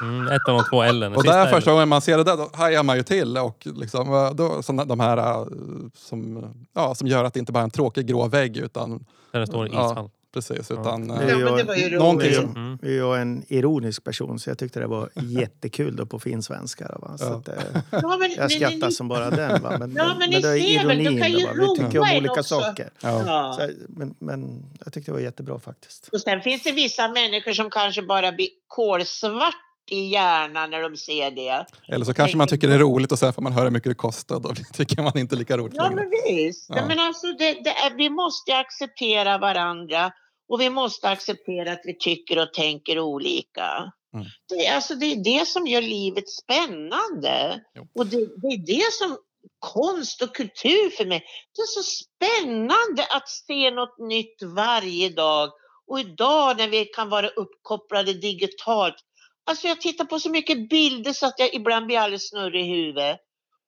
[0.02, 1.04] Mm, ett av de två L.
[1.16, 3.38] Och där första gången man ser det där, då hajar man ju till.
[3.38, 5.46] Och liksom, då, såna, de här eh,
[5.96, 9.06] som, ja, som gör att det inte bara är en tråkig grå vägg utan...
[9.32, 9.92] Där det står Ja.
[9.92, 10.10] ishall.
[10.34, 11.08] Precis, utan...
[11.08, 12.36] Det eh, är Ja, men det var ju en- någonting roligt.
[12.54, 12.98] som- Mm.
[12.98, 16.88] Jag är en ironisk person så jag tyckte det var jättekul då på finsvenska.
[16.88, 17.18] Då, va?
[17.18, 17.36] Så Ja.
[17.36, 17.54] att, eh,
[17.92, 19.62] Ja, men, jag ni- skrattar som bara den.
[19.64, 19.76] Va?
[19.80, 21.22] Men, Ja, men ni det är ser väl, du ironin.
[21.22, 21.74] kan ju då, va?
[21.78, 22.44] Vi tycker om olika också.
[22.60, 22.90] saker.
[23.02, 23.24] ja.
[23.26, 23.58] Ja.
[23.60, 26.10] Så, men, men jag tyckte det var jättebra faktiskt.
[26.12, 29.56] Och sen finns det vissa människor som kanske bara blir kolsvart
[29.92, 31.66] i hjärnan när de ser det.
[31.88, 33.92] Eller så kanske man tycker det är roligt och sen får man höra hur mycket
[33.92, 34.40] det kostar.
[34.40, 36.66] Då tycker man inte lika roligt Ja, men visst.
[36.70, 36.86] Ja.
[36.88, 40.12] Men alltså, det, det är, vi måste acceptera varandra
[40.50, 43.92] och vi måste acceptera att vi tycker och tänker olika.
[44.14, 44.26] Mm.
[44.50, 47.62] Det, är, alltså, det är det som gör livet spännande.
[47.76, 47.88] Jo.
[47.96, 49.18] Och det, det är det som
[49.60, 51.24] konst och kultur för mig.
[51.56, 55.50] Det är så spännande att se något nytt varje dag.
[55.88, 58.96] Och idag när vi kan vara uppkopplade digitalt.
[59.48, 62.70] Alltså jag tittar på så mycket bilder så att jag ibland blir alldeles snurrig i
[62.70, 63.20] huvudet.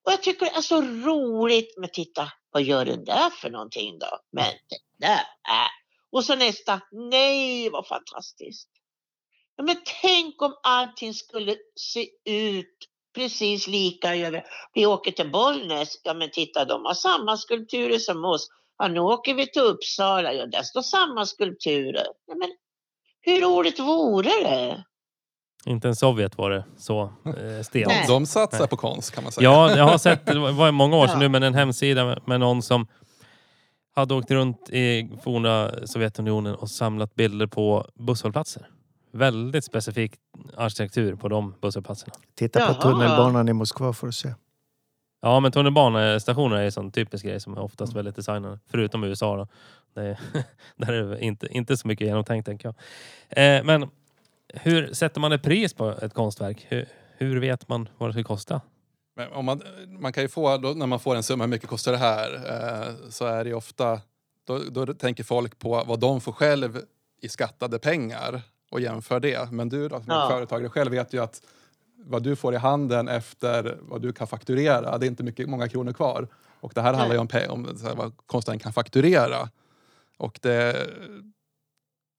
[0.05, 1.73] Och jag tycker det är så roligt.
[1.77, 4.19] Men titta, vad gör den där för någonting då?
[4.31, 5.19] Men det där,
[5.49, 5.69] äh.
[6.11, 8.69] Och så nästa, nej vad fantastiskt.
[9.55, 12.77] Ja, men tänk om allting skulle se ut
[13.15, 14.43] precis lika över.
[14.73, 18.47] Vi åker till Bollnäs, ja men titta de har samma skulpturer som oss.
[18.77, 22.07] Ja, nu åker vi till Uppsala, ja där står samma skulpturer.
[22.25, 22.49] Ja, men
[23.21, 24.83] hur roligt vore det?
[25.65, 27.87] Inte ens Sovjet var det så eh, stelt.
[27.87, 28.05] Nej.
[28.07, 28.67] De satsar Nej.
[28.67, 29.43] på konst kan man säga.
[29.49, 31.19] Ja, jag har sett, det var många år sedan Ja.
[31.19, 32.87] nu, men en hemsida med, med någon som
[33.95, 38.67] hade åkt runt i forna Sovjetunionen och samlat bilder på busshållplatser.
[39.13, 40.13] Väldigt specifik
[40.57, 42.13] arkitektur på de busshållplatserna.
[42.35, 42.73] Titta Jaha.
[42.73, 44.33] på tunnelbanan i Moskva får du se.
[45.21, 48.59] Ja, men tunnelbanestationer är en sån typisk grej som är oftast väldigt designade.
[48.71, 49.47] Förutom i USA då.
[49.95, 50.19] Det är,
[50.85, 52.73] där är det inte, inte så mycket genomtänkt tänker
[53.29, 53.57] jag.
[53.57, 53.89] Eh, men
[54.53, 56.65] hur sätter man ett pris på ett konstverk?
[56.69, 56.87] Hur,
[57.17, 58.61] hur vet man vad det ska kosta?
[59.15, 61.69] Men om man, man kan ju få, då, när man får en summa, hur mycket
[61.69, 62.35] kostar det här?
[62.35, 64.01] Eh, så är det ju ofta,
[64.43, 66.81] då, då tänker folk på vad de får själv
[67.21, 68.41] i skattade pengar
[68.71, 69.51] och jämför det.
[69.51, 70.27] Men du då, som Ja.
[70.29, 71.41] företagare själv vet ju att
[71.97, 75.67] vad du får i handen efter vad du kan fakturera, det är inte mycket, många
[75.69, 76.27] kronor kvar.
[76.59, 79.49] Och det här handlar ju om, om så här, vad konstnären kan fakturera.
[80.17, 80.87] Och det,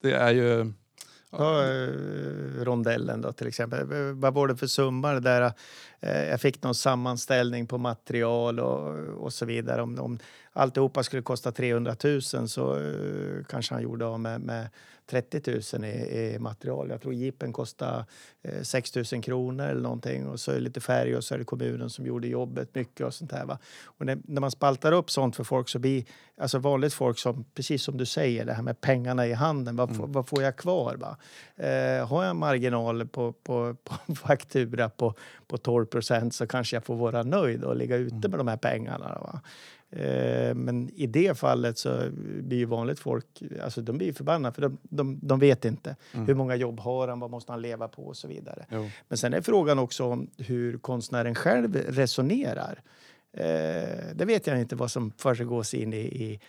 [0.01, 0.73] det är ju...
[1.37, 1.87] Ta eh,
[2.63, 3.91] rondellen då till exempel.
[3.91, 5.53] Eh, vad var det för summa det där?
[5.99, 9.81] Eh, jag fick någon sammanställning på material och, och så vidare.
[9.81, 10.19] Om, om
[10.53, 14.67] alltihopa skulle kosta 300 000 så eh, kanske han gjorde av med, med
[15.09, 15.87] 30 000 i,
[16.35, 16.89] i material.
[16.89, 18.05] Jag tror jeepen kostade
[18.41, 20.27] eh, 6 000 kronor eller någonting.
[20.27, 23.05] Och så är det lite färg och så är det kommunen som gjorde jobbet mycket
[23.05, 23.45] och sånt här.
[23.45, 23.57] Va?
[23.85, 26.03] Och när, när man spaltar upp sånt för folk så blir
[26.37, 29.75] alltså vanligt folk som, precis som du säger, det här med pengarna i handen.
[29.75, 30.95] Vad, får- vad får jag kvar?
[30.95, 31.17] Va?
[31.65, 33.75] Eh, har jag marginal på, på,
[34.07, 35.13] på faktura på,
[35.47, 38.57] på 12 procent så kanske jag får vara nöjd och ligga ute med de här
[38.57, 39.05] pengarna.
[39.21, 39.41] Va?
[39.91, 42.09] Eh, men i det fallet så
[42.41, 43.25] blir ju vanligt folk
[43.63, 45.95] alltså de blir förbannade för de, de, de vet inte.
[46.11, 47.19] Hur många jobb har han?
[47.19, 48.01] Vad måste han leva på?
[48.11, 48.65] och så vidare.
[48.69, 48.89] Jo.
[49.07, 52.81] Men sen är frågan också om hur konstnären själv resonerar.
[53.33, 56.39] Eh, det vet jag inte vad som försiggås in i, i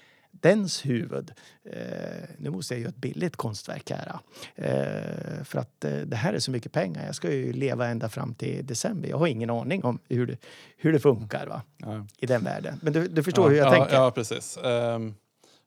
[0.40, 1.32] dens huvud.
[1.64, 4.18] Eh, nu måste jag göra ett billigt konstverk här.
[4.54, 7.06] Eh, för att eh, det här är så mycket pengar.
[7.06, 9.08] Jag ska ju leva ända fram till december.
[9.08, 10.36] Jag har ingen aning om hur det,
[10.76, 11.62] hur det funkar va?
[11.76, 12.06] Ja.
[12.18, 12.80] i den världen.
[12.82, 13.94] Men du, du förstår ja, hur jag ja, tänker?
[13.94, 14.56] Ja, precis.
[14.56, 15.14] Ehm,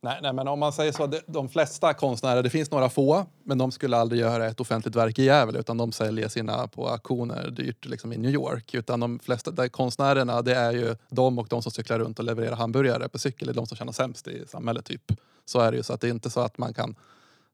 [0.05, 3.25] Nej, nej, men om man säger så, de, de flesta konstnärer, det finns några få,
[3.43, 6.87] men de skulle aldrig göra ett offentligt verk i Gävle utan de säljer sina på
[6.87, 8.73] auktioner dyrt liksom i New York.
[8.73, 12.25] Utan de flesta där konstnärerna, det är ju de och de som cyklar runt och
[12.25, 15.11] levererar hamburgare på cykel, det är de som tjänar sämst i samhället typ.
[15.45, 16.95] Så är det ju, så att det är inte så att man kan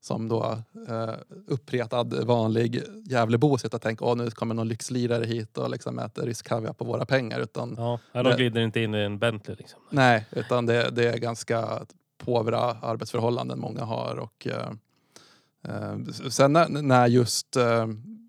[0.02, 0.58] som då
[0.90, 1.10] eh,
[1.48, 6.26] uppretad vanlig Gävlebo sitta och tänka åh nu kommer någon lyxlirare hit och liksom äter
[6.26, 7.40] rysk kaviar på våra pengar.
[7.40, 9.80] Utan Ja, de glider inte in i en Bentley liksom.
[9.90, 11.86] Nej, utan det, det är ganska
[12.26, 14.16] påvra arbetsförhållanden många har.
[14.16, 14.72] Och, eh,
[15.68, 15.98] eh,
[16.30, 17.88] sen när, när just eh,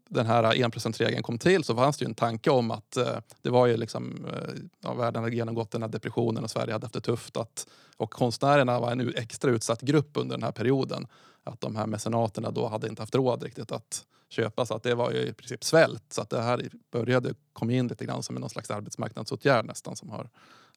[0.08, 3.50] den här enprocentsregeln kom till så fanns det ju en tanke om att eh, det
[3.50, 6.94] var ju liksom, eh, ja, världen hade genomgått den här depressionen och Sverige hade haft
[6.94, 7.36] det tufft.
[7.36, 7.66] Att,
[7.96, 11.06] och konstnärerna var en extra utsatt grupp under den här perioden.
[11.44, 14.94] Att de här mecenaterna då hade inte haft råd riktigt att köpa så att det
[14.94, 16.04] var ju i princip svält.
[16.08, 20.10] Så att det här började komma in lite grann som någon slags arbetsmarknadsåtgärd nästan som
[20.10, 20.28] har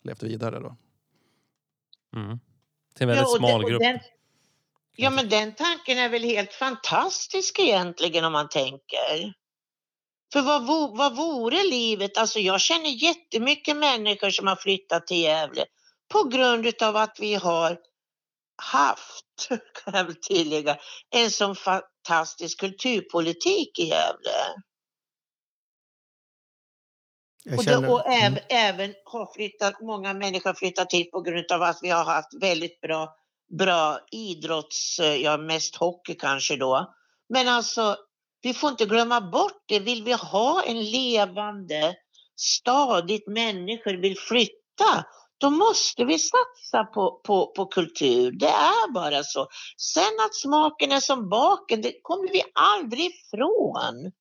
[0.02, 0.76] levt vidare då.
[2.16, 2.40] Mm.
[3.00, 3.82] Är en väldigt och smal den- grupp.
[3.82, 4.00] Den,
[4.96, 9.34] ja, men den tanken är väl helt fantastisk egentligen om man tänker.
[10.34, 12.18] För vad, vo- vad vore livet?
[12.18, 15.66] Alltså jag känner jättemycket människor som har flyttat till Gävle
[16.12, 17.78] på grund av att vi har
[18.62, 19.48] haft,
[19.84, 20.78] kan jag väl tillägga,
[21.10, 24.32] en sån fantastisk kulturpolitik i Gävle.
[27.46, 31.22] Jag Och, känner, och även, mm, även har flyttat, många människor har flyttat hit på
[31.22, 33.16] grund av att vi har haft väldigt bra,
[33.58, 36.94] bra idrotts, eh, ja mest hockey kanske då.
[37.30, 37.96] Men alltså,
[38.42, 39.80] vi får inte glömma bort det.
[39.80, 41.96] Vill vi ha en levande,
[42.36, 45.06] stadigt människor vill flytta,
[45.38, 48.32] då måste vi satsa på, på, på kultur.
[48.32, 49.48] Det är bara så.
[49.78, 54.12] Sen att smaken är som baken, det kommer vi aldrig ifrån.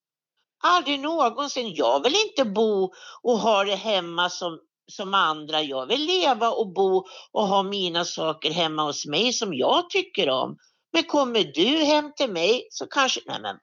[0.66, 1.74] Aldrig någonsin.
[1.74, 2.92] Jag vill inte bo
[3.22, 4.58] och ha det hemma som,
[4.92, 5.62] som andra.
[5.62, 10.30] Jag vill leva och bo och ha mina saker hemma hos mig som jag tycker
[10.30, 10.56] om.
[10.92, 13.56] Men kommer du hem till mig så kanske, nej men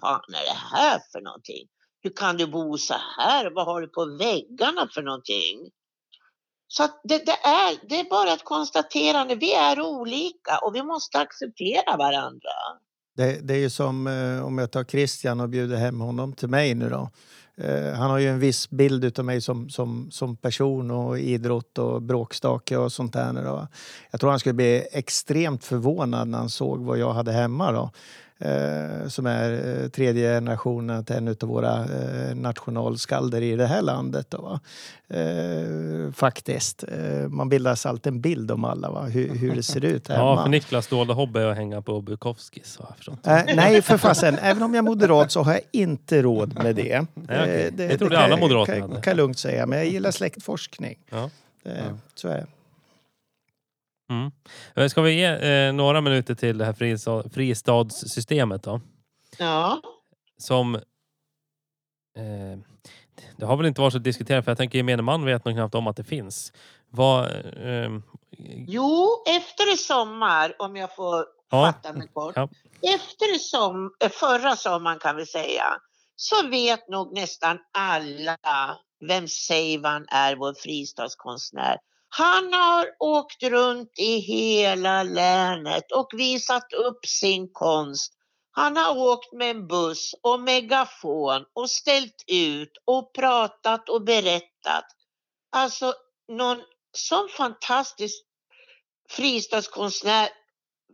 [0.00, 1.68] vad fan är det här för någonting?
[2.00, 3.50] Hur kan du bo så här?
[3.54, 5.70] Vad har du på väggarna för någonting?
[6.68, 9.34] Så att det, det, är, det är bara ett konstaterande.
[9.34, 12.50] Vi är olika och vi måste acceptera varandra
[13.14, 16.48] det, det är ju som eh, om jag tar Christian och bjuder hem honom till
[16.48, 17.10] mig nu då.
[17.56, 21.78] Eh, han har ju en viss bild utav mig som, som, som person och idrott
[21.78, 23.32] och bråkstake och sånt där.
[23.32, 23.68] nu Då.
[24.10, 27.90] Jag tror han skulle bli extremt förvånad när han såg vad jag hade hemma då.
[28.44, 33.82] Eh, som är eh, tredje generationen till en av våra eh, nationalskalder i det här
[33.82, 34.26] landet.
[34.30, 34.60] Då, va?
[35.18, 36.84] Eh, faktiskt.
[37.28, 39.02] Man bildar sig alltid en bild om alla, va?
[39.02, 40.20] Hur, hur det ser ut hemma.
[40.20, 43.18] Ja, för Niklas dolda hobby är att hänga på Bukowskis har jag förstått.
[43.56, 44.38] Nej, för fasen.
[44.42, 47.06] Även om jag är moderat så har jag inte råd med det.
[47.14, 47.66] Nej, okej.
[47.66, 49.02] Eh, Det trodde alla moderater kan, hade.
[49.02, 49.66] kan jag lugnt säga.
[49.66, 50.98] Men jag gillar släktforskning.
[51.10, 51.30] Ja.
[51.62, 51.82] Det,
[52.14, 52.46] Så är det.
[54.12, 54.32] Mm.
[54.76, 58.80] Eh, Ska vi ge eh, några minuter till det här fristad, fristadssystemet då?
[59.38, 59.80] Ja.
[60.38, 60.74] Som...
[60.74, 62.58] Eh,
[63.36, 65.74] det har väl inte varit så diskuterat för jag tänker gemene man vet nog knappt
[65.74, 66.52] om att det finns.
[66.90, 67.24] Vad...
[67.66, 67.90] Eh,
[68.68, 71.72] Jo, efter i sommar, om jag får Ja.
[71.72, 72.36] fatta mig kort.
[72.36, 72.48] Ja.
[72.94, 75.64] Efter som, eh, förra sommaren kan vi säga,
[76.16, 78.36] så vet nog nästan alla
[79.08, 81.76] vem Seivan är, vår fristadskonstnär.
[82.14, 88.12] Han har åkt runt i hela länet och visat upp sin konst.
[88.50, 94.84] Han har åkt med en buss och megafon och ställt ut och pratat och berättat.
[95.52, 95.94] Alltså
[96.28, 98.24] någon sån fantastisk
[99.10, 100.28] fristadskonstnär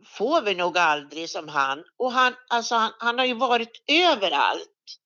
[0.05, 1.83] får vi nog aldrig som han.
[1.97, 4.99] Och han, alltså han, han har ju varit överallt.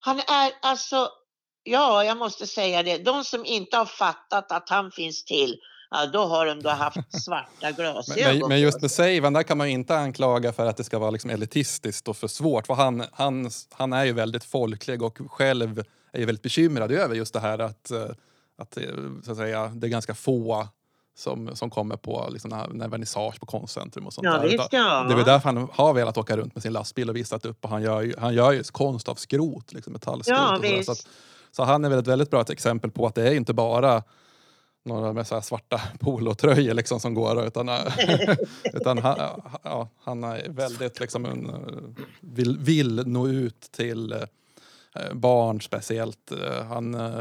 [0.00, 1.10] Han är alltså,
[1.70, 5.56] ja jag måste säga det, de som inte har fattat att han finns till,
[5.90, 8.38] ja, då har de då haft svarta glasögon.
[8.38, 8.90] Men, men just med.
[8.90, 12.16] Seivan, där kan man ju inte anklaga för att det ska vara liksom elitistiskt och
[12.16, 12.66] för svårt.
[12.66, 17.14] För han, han, han är ju väldigt folklig och själv är ju väldigt bekymrad över
[17.14, 18.06] just det här att, eh,
[18.58, 18.82] att eh,
[19.24, 20.68] så att säga, det är ganska få
[21.18, 24.48] som, som kommer på liksom, när, när vernissage på konstcentrum och sånt Ja, där.
[24.48, 25.04] visst, ja.
[25.04, 27.64] Det är väl därför han har velat åka runt med sin lastbil och visat upp.
[27.64, 30.38] Och han gör ju, han gör ju konst av skrot, liksom metallskrot.
[30.38, 31.08] Ja, och så, att,
[31.50, 34.02] så han är väl ett väldigt bra exempel på att det är inte bara
[34.84, 37.44] några med så svarta polotröjor liksom som går.
[37.46, 37.70] Utan,
[38.72, 39.16] utan han,
[39.62, 41.54] ja, han är väldigt liksom en, eh,
[42.20, 46.32] vill, vill nå ut till eh, barn speciellt.
[46.32, 47.20] Eh, Han, eh,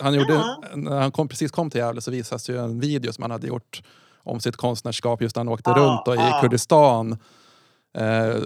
[0.00, 0.62] han gjorde, ja.
[0.74, 3.46] När han kom, precis kom till Gävle så visas ju en video som han hade
[3.46, 3.82] gjort
[4.22, 6.32] om sitt konstnärskap just när han åkte Ja, runt då, i.
[6.42, 7.18] Kurdistan.
[7.94, 8.36] Eh,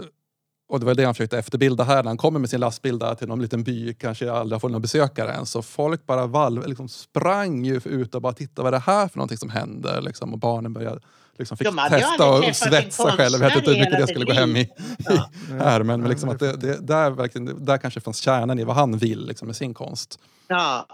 [0.70, 3.14] och det var det han försökte efterbilda här när han kommer med sin lastbil där
[3.14, 5.46] till någon liten by, kanske aldrig har fått någon besökare än.
[5.46, 9.08] Så folk bara valv, liksom sprang ju ut och bara titta vad är det här
[9.08, 10.00] för någonting som händer.
[10.00, 11.00] Liksom, och barnen började
[11.38, 13.32] liksom fick De testa och svetsa själv.
[13.32, 14.70] Jag vet inte hur mycket det skulle gå hem i.
[14.98, 15.30] Ja.
[15.48, 15.82] i här.
[15.82, 18.98] Men, men liksom att det, det, där, verkligen, där kanske fanns kärnan i vad han
[18.98, 20.18] vill liksom, med sin konst.
[20.48, 20.86] Ja.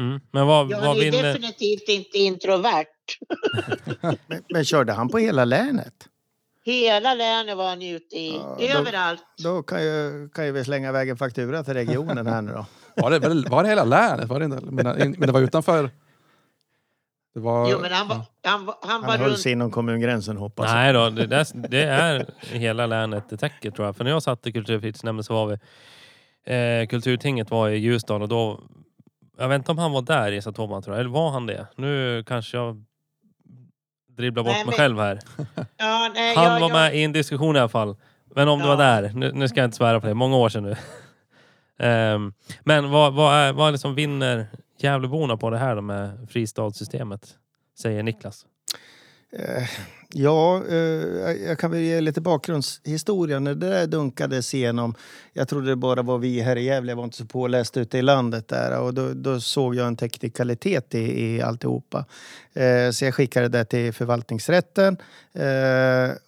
[0.00, 0.20] Mm.
[0.32, 2.86] Men vad, Jag vad är definitivt inte introvert.
[4.26, 5.94] Men, men körde han på hela länet?
[6.72, 8.36] Hela länet var han ute i.
[8.36, 9.22] Ja, då- Överallt.
[9.44, 12.66] Då kan ju, kan ju vi slänga iväg en faktura till regionen här nu då.
[13.02, 14.28] Var det, var det hela länet?
[14.28, 15.90] Var det, men, men det var utanför...
[17.34, 19.40] Det var, Jo, men han var, han, var- han var Han höll runt.
[19.40, 20.74] sig inom kommungränsen hoppas jag.
[20.74, 23.96] Nej då, det, där, det är hela länet det täcker tror jag.
[23.96, 25.58] För när jag satt i kulturfritidsnämnden så var vi...
[26.54, 28.60] Eh, Kulturtinget var i Ljusdal och då...
[29.38, 31.00] Jag vet inte om han var där, Esa Toman tror jag.
[31.00, 31.66] Eller var han det?
[31.76, 32.84] Nu kanske jag
[34.18, 35.18] dribblar bort Nej, mig men- själv här.
[35.76, 37.96] Ja, nej, Han jag, var jag, med i en diskussion i alla fall.
[38.34, 38.76] Men om du Ja.
[38.76, 40.76] var där, nu, nu ska jag inte svära på det, många år sedan nu.
[41.80, 42.32] Ehm,
[42.64, 44.46] men vad, vad, är, vad liksom vinner
[44.80, 47.34] Gävleborna på det här då med fristadssystemet?
[47.82, 48.46] Säger Niklas.
[49.32, 49.68] Eh,
[50.12, 53.38] Ja, eh, jag- kan väl ge lite bakgrundshistoria.
[53.38, 54.94] När det där dunkades igenom,
[55.32, 57.98] jag trodde det bara var vi här i Gävle, jag var inte så påläst ute
[57.98, 58.80] i landet där.
[58.80, 62.04] Och då, då såg jag en teknikalitet i, i alltihopa.
[62.52, 64.96] Eh, så jag skickade det till förvaltningsrätten.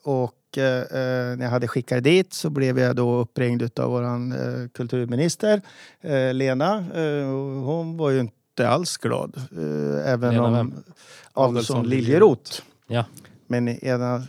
[0.03, 5.61] Och när jag hade skickat det dit så blev jag då uppringd av vår kulturminister
[6.33, 6.85] Lena.
[7.65, 9.41] Hon var ju inte alls glad.
[10.05, 10.75] Även Lena om?
[11.33, 12.63] Adolfsson Liljeroth.
[12.91, 13.05] Ja.
[13.47, 13.79] Men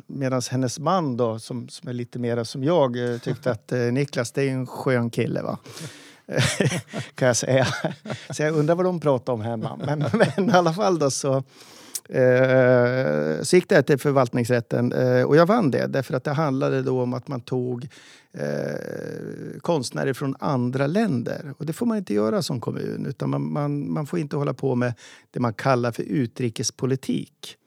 [0.08, 3.80] medan hennes man då, som, som är lite mera som jag, eh, tyckte att eh,
[3.80, 5.42] Niklas det är en skön kille.
[5.42, 5.58] va
[7.16, 7.68] kan jag säga.
[8.30, 9.80] Så jag undrar vad de pratar om hemma.
[9.86, 11.36] Men, men i alla fall då så,
[12.10, 16.82] eh, så gick det till förvaltningsrätten eh, och jag vann det därför att det handlade
[16.82, 17.88] då om att man tog
[18.34, 21.54] eh, konstnärer från andra länder.
[21.58, 24.54] Och det får man inte göra som kommun utan man, man, man får inte hålla
[24.54, 24.94] på med
[25.32, 27.58] det man kallar för utrikespolitik.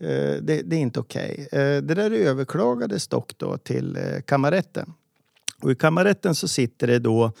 [0.00, 1.46] Eh, det, det är inte okej.
[1.46, 1.80] Okay.
[1.80, 4.92] Det där överklagades dock då till eh, kammarrätten.
[5.62, 7.32] Och I kammarrätten så sitter det då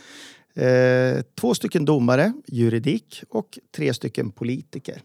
[0.54, 5.02] eh, två stycken domare, juridik, och tre stycken politiker.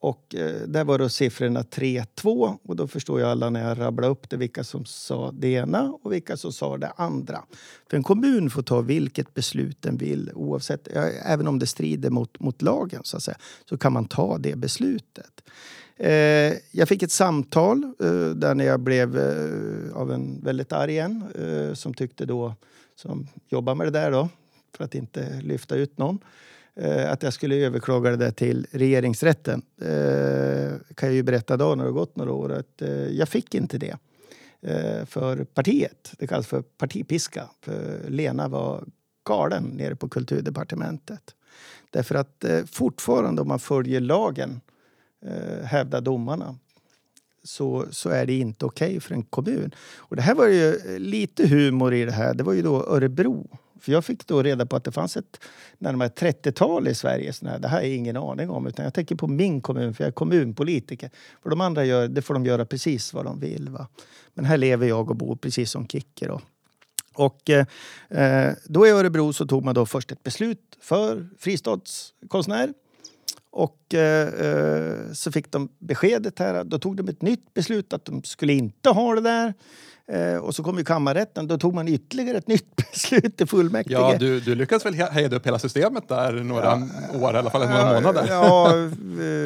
[0.00, 4.08] Och eh, där var då siffrorna 3-2 och då förstår ju alla när jag rabblar
[4.08, 7.44] upp det vilka som sa det ena och vilka som sa det andra.
[7.90, 10.88] För en kommun får ta vilket beslut den vill oavsett,
[11.24, 13.38] även om det strider mot, mot lagen så att säga,
[13.68, 15.42] så kan man ta det beslutet.
[15.98, 20.98] Eh, jag fick ett samtal eh, där när jag blev eh, av en väldigt arg
[20.98, 22.54] en eh, som tyckte då,
[22.96, 24.28] som jobbar med det där då,
[24.76, 26.18] för att inte lyfta ut någon,
[26.74, 29.62] eh, att jag skulle överklaga det där till regeringsrätten.
[29.80, 33.28] Eh, kan jag ju berätta då när det har gått några år att eh, jag
[33.28, 33.96] fick inte det
[34.62, 36.12] eh, för partiet.
[36.18, 37.48] Det kallas för partipiska.
[37.60, 38.84] För Lena var
[39.28, 41.34] galen nere på kulturdepartementet.
[41.90, 44.60] Därför att eh, fortfarande om man följer lagen
[45.26, 46.56] eh, hävdar domarna
[47.46, 49.74] så, så är det inte okej för en kommun.
[49.96, 52.34] Och det här var ju eh, lite humor i det här.
[52.34, 53.58] Det var ju då Örebro.
[53.80, 55.40] För jag fick då reda på att det fanns ett
[55.78, 57.32] närmare 30-tal i Sverige.
[57.32, 57.58] Såna här.
[57.58, 58.66] Det här är ingen aning om.
[58.66, 61.10] Utan jag tänker på min kommun, för jag är kommunpolitiker.
[61.42, 63.68] För de andra gör, det får de göra precis vad de vill.
[63.68, 63.88] Va?
[64.34, 66.26] Men här lever jag och bor precis som Kicke.
[66.26, 66.40] Då.
[67.14, 67.66] Och eh,
[68.08, 72.72] eh, då i Örebro så tog man då först ett beslut för fristadskonstnär.
[73.56, 76.64] Och eh, eh, så fick de beskedet här.
[76.64, 79.54] Då tog de ett nytt beslut att de skulle inte ha det där.
[80.12, 81.46] Eh, och så kom ju kammarrätten.
[81.46, 83.92] Då tog man ytterligare ett nytt beslut i fullmäktige.
[83.98, 86.74] Ja, du, du lyckades väl he- hejda upp hela systemet där några
[87.14, 88.26] år, i alla fall några månader?
[88.28, 88.74] Ja,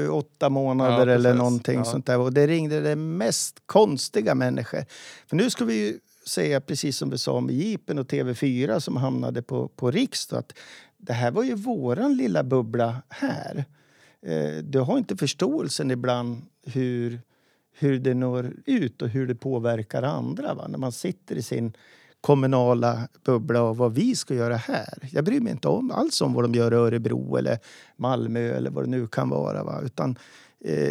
[0.06, 1.84] eh, åtta månader Ja, eller någonting Ja.
[1.84, 2.18] sånt där.
[2.18, 4.84] Och det ringde det mest konstiga människor.
[5.26, 8.96] För nu ska vi ju säga, precis som vi sa med Jeepen och TV4 som
[8.96, 10.52] hamnade på, på Riks, att
[10.98, 13.64] det här var ju våran lilla bubbla här.
[14.26, 17.20] Eh, du har inte förståelsen ibland hur,
[17.78, 20.54] hur det når ut och hur det påverkar andra.
[20.54, 20.68] Va?
[20.68, 21.72] När man sitter i sin
[22.20, 25.08] kommunala bubbla och vad vi ska göra här.
[25.12, 27.58] Jag bryr mig inte om, alls om vad de gör i Örebro eller
[27.96, 29.64] Malmö eller vad det nu kan vara.
[29.64, 29.80] Va?
[29.84, 30.18] Utan,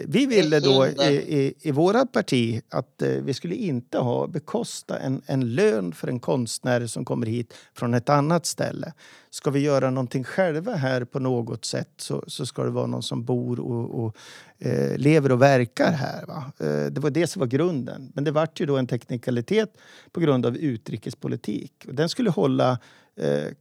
[0.06, 5.00] vi ville då i, i, i våra parti att eh, vi skulle inte ha bekosta
[5.00, 8.94] en, en lön för en konstnär som kommer hit från ett annat ställe.
[9.30, 13.04] Ska vi göra någonting själva här på något sätt så, så ska det vara någon
[13.04, 14.16] som bor och, och
[14.58, 16.26] eh, lever och verkar här.
[16.26, 16.52] Va?
[16.60, 18.12] Eh, det var det som var grunden.
[18.16, 19.78] Men det vart ju då en teknikalitet
[20.12, 21.86] på grund av utrikespolitik.
[21.88, 22.78] Och den skulle hålla, eh,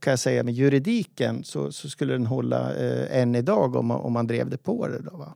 [0.01, 4.01] kan jag säga, med juridiken så, så skulle den hålla eh, än idag om man,
[4.01, 4.99] om man drev det på det.
[5.03, 5.35] Då, va?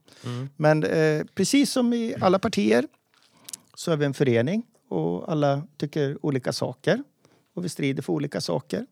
[0.57, 2.85] Men eh, precis som i alla partier
[3.75, 7.03] så är vi en förening och alla tycker olika saker
[7.55, 8.87] och vi strider för olika saker.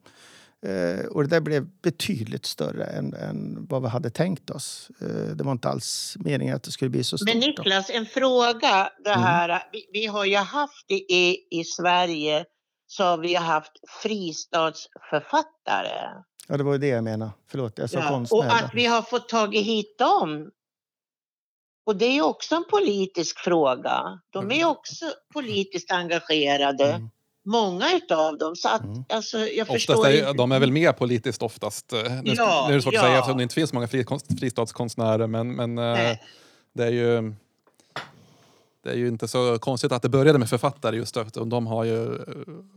[0.67, 4.91] Eh, och det där blev betydligt större än, än vad vi hade tänkt oss.
[5.01, 5.07] Eh,
[5.37, 7.29] det var inte alls meningen att det skulle bli så stort.
[7.29, 7.47] Men då.
[7.47, 8.91] Niklas, en fråga.
[9.05, 9.23] Det Mm.
[9.23, 12.45] här, vi, vi har ju haft det i, i Sverige
[12.91, 13.73] så har vi haft
[14.03, 16.23] fristadsförfattare.
[16.49, 17.31] Ja, det var ju det jag menade.
[17.51, 18.39] Förlåt, jag sa Ja, konstnär.
[18.39, 20.51] och att vi har fått tagit hit dem.
[21.87, 24.21] Och det är ju också en politisk fråga.
[24.31, 26.85] De är ju också politiskt engagerade.
[26.93, 27.11] Mm.
[27.45, 28.57] Många utav dem.
[28.57, 29.05] Så att, Mm.
[29.09, 30.33] alltså, jag Oftast förstår är, inte.
[30.33, 31.93] de är väl med politiskt oftast.
[31.93, 33.01] Eh, Nu, Ja, nu är det svårt ja.
[33.01, 33.89] att säga eftersom det inte finns många
[34.41, 36.23] fristadskonstnärer men, men eh, Nej.
[36.75, 37.35] det är ju
[38.83, 41.85] det är ju inte så konstigt att det började med författare just eftersom de har
[41.85, 42.21] ju eh,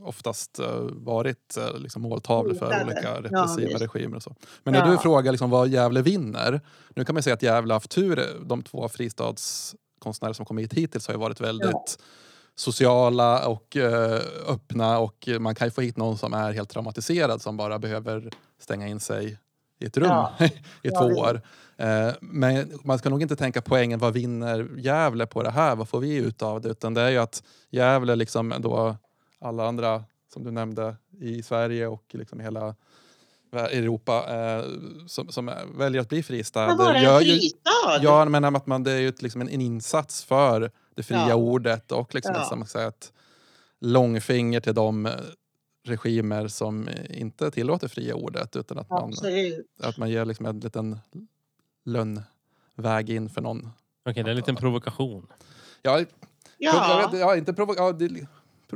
[0.02, 3.82] oftast eh, varit eh, liksom måltavlor för olika Ja, repressiva visst.
[3.82, 4.16] regimer.
[4.16, 4.36] Och så.
[4.64, 4.92] Men när Ja.
[4.92, 6.62] du frågar liksom vad Gävle vinner.
[6.96, 8.28] Nu kan man säga att Gävle har haft tur.
[8.46, 11.98] De två fristadskonstnärer som kommit hit hittills har ju varit väldigt
[12.56, 13.78] sociala och
[14.48, 18.30] öppna och man kan ju få hit någon som är helt traumatiserad som bara behöver
[18.60, 19.38] stänga in sig
[19.80, 20.34] i ett rum Ja.
[20.46, 20.52] i
[20.82, 21.42] Ja, två år.
[21.84, 25.76] Eh, men man ska nog inte tänka poängen vad vinner Gävle på det här?
[25.76, 26.70] Vad får vi ut av det?
[26.70, 28.96] Utan det är ju att Gävle liksom då
[29.40, 30.04] alla andra
[30.34, 32.76] som du nämnde i Sverige och liksom hela
[33.54, 34.66] Europa eh,
[35.08, 36.76] som, som väljer att bli fristäder.
[36.94, 38.00] Men gör en fristad?
[38.02, 41.36] Ja, men att man, det är ju liksom en, en insats för det fria Ja.
[41.36, 42.62] ordet och liksom Ja.
[42.64, 43.14] ett, säger, ett
[43.82, 45.10] långfinger till de
[45.86, 49.68] regimer som inte tillåter fria ordet utan att man, Absolut.
[49.84, 51.00] att man ger liksom en liten
[51.86, 53.70] lönnväg in för någon.
[54.06, 55.28] Okej, det är en liten provokation.
[55.82, 56.02] Ja,
[56.58, 57.10] Ja.
[57.14, 58.28] ja, inte provo ja, det,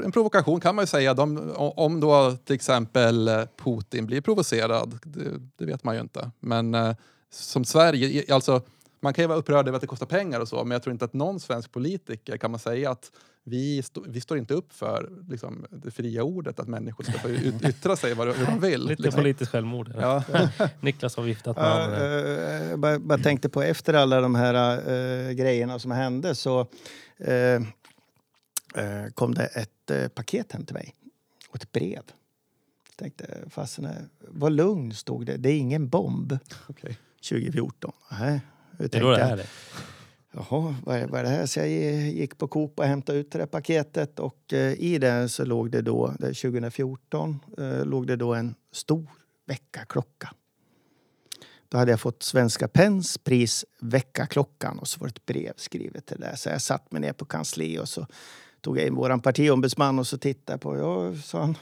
[0.04, 1.14] en provokation kan man ju säga.
[1.14, 6.32] De, om då till exempel eh, Putin blir provocerad, det, det vet man ju inte.
[6.40, 6.96] Men eh,
[7.30, 8.62] som Sverige, alltså
[9.00, 10.92] man kan ju vara upprörd över att det kostar pengar och så, men jag tror
[10.92, 13.12] inte att någon svensk politiker kan man säga att
[13.50, 17.30] vi, stå, vi står inte upp för liksom, det fria ordet, att människor ska få
[17.30, 18.82] ut, yttra sig vad, hur de vill.
[18.86, 19.22] Lite liksom.
[19.22, 19.94] politiskt självåld.
[20.00, 20.24] Ja.
[20.82, 22.62] Niklas har viftat med Ja, här.
[22.64, 24.78] eh, jag bara, bara tänkte på efter alla de här
[25.28, 26.60] eh, grejerna som hände så
[27.18, 27.62] eh,
[29.14, 30.96] kom det ett eh, paket hem till mig.
[31.50, 32.02] Och ett brev.
[32.90, 33.88] Jag tänkte, fasen,
[34.20, 35.38] vad lugn stod det.
[35.38, 36.38] Det är ingen bomb.
[36.68, 36.98] Okej.
[37.30, 37.92] 2014.
[38.12, 38.42] Nej,
[38.78, 39.48] hur Det är då det tänkte är.
[40.38, 41.46] Jaha, vad är, vad är det här?
[41.46, 45.30] Så jag gick på Coop och hämtade ut det där paketet och eh, i det
[45.30, 49.10] så låg det då, 2014, eh, låg det då en stor
[49.46, 50.34] väckarklocka.
[51.70, 56.06] Då hade jag fått Svenska Pens pris Väckarklockan och så var det ett brev skrivet
[56.06, 56.38] till det.
[56.38, 58.08] Så jag satt mig ner på kansli och så
[58.62, 61.58] tog jag in vår partiombudsman och så tittade på, ja, sa han,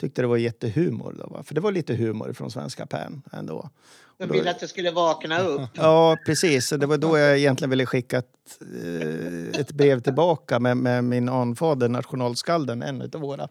[0.00, 1.42] tyckte det var jättehumor då, va?
[1.42, 3.70] för det var lite humor från Svenska Pen ändå.
[4.20, 5.60] Jag ville att det skulle vakna upp.
[5.74, 6.70] Ja, precis.
[6.70, 8.26] Det var då jag egentligen ville skicka ett,
[8.82, 13.48] eh, ett brev tillbaka med, med min anfader, nationalskalden, en av våra.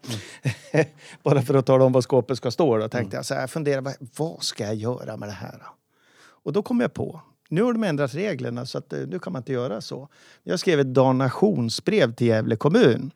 [1.22, 2.78] Bara för att tala om vad skåpet ska stå.
[2.78, 5.62] Då tänkte jag så här, jag funderade, vad, vad ska jag göra med det här?
[6.20, 9.32] Och då kom jag på, nu har de ändrat reglerna så att eh, nu kan
[9.32, 10.08] man inte göra så.
[10.42, 13.10] Jag skrev ett donationsbrev till Gävle kommun.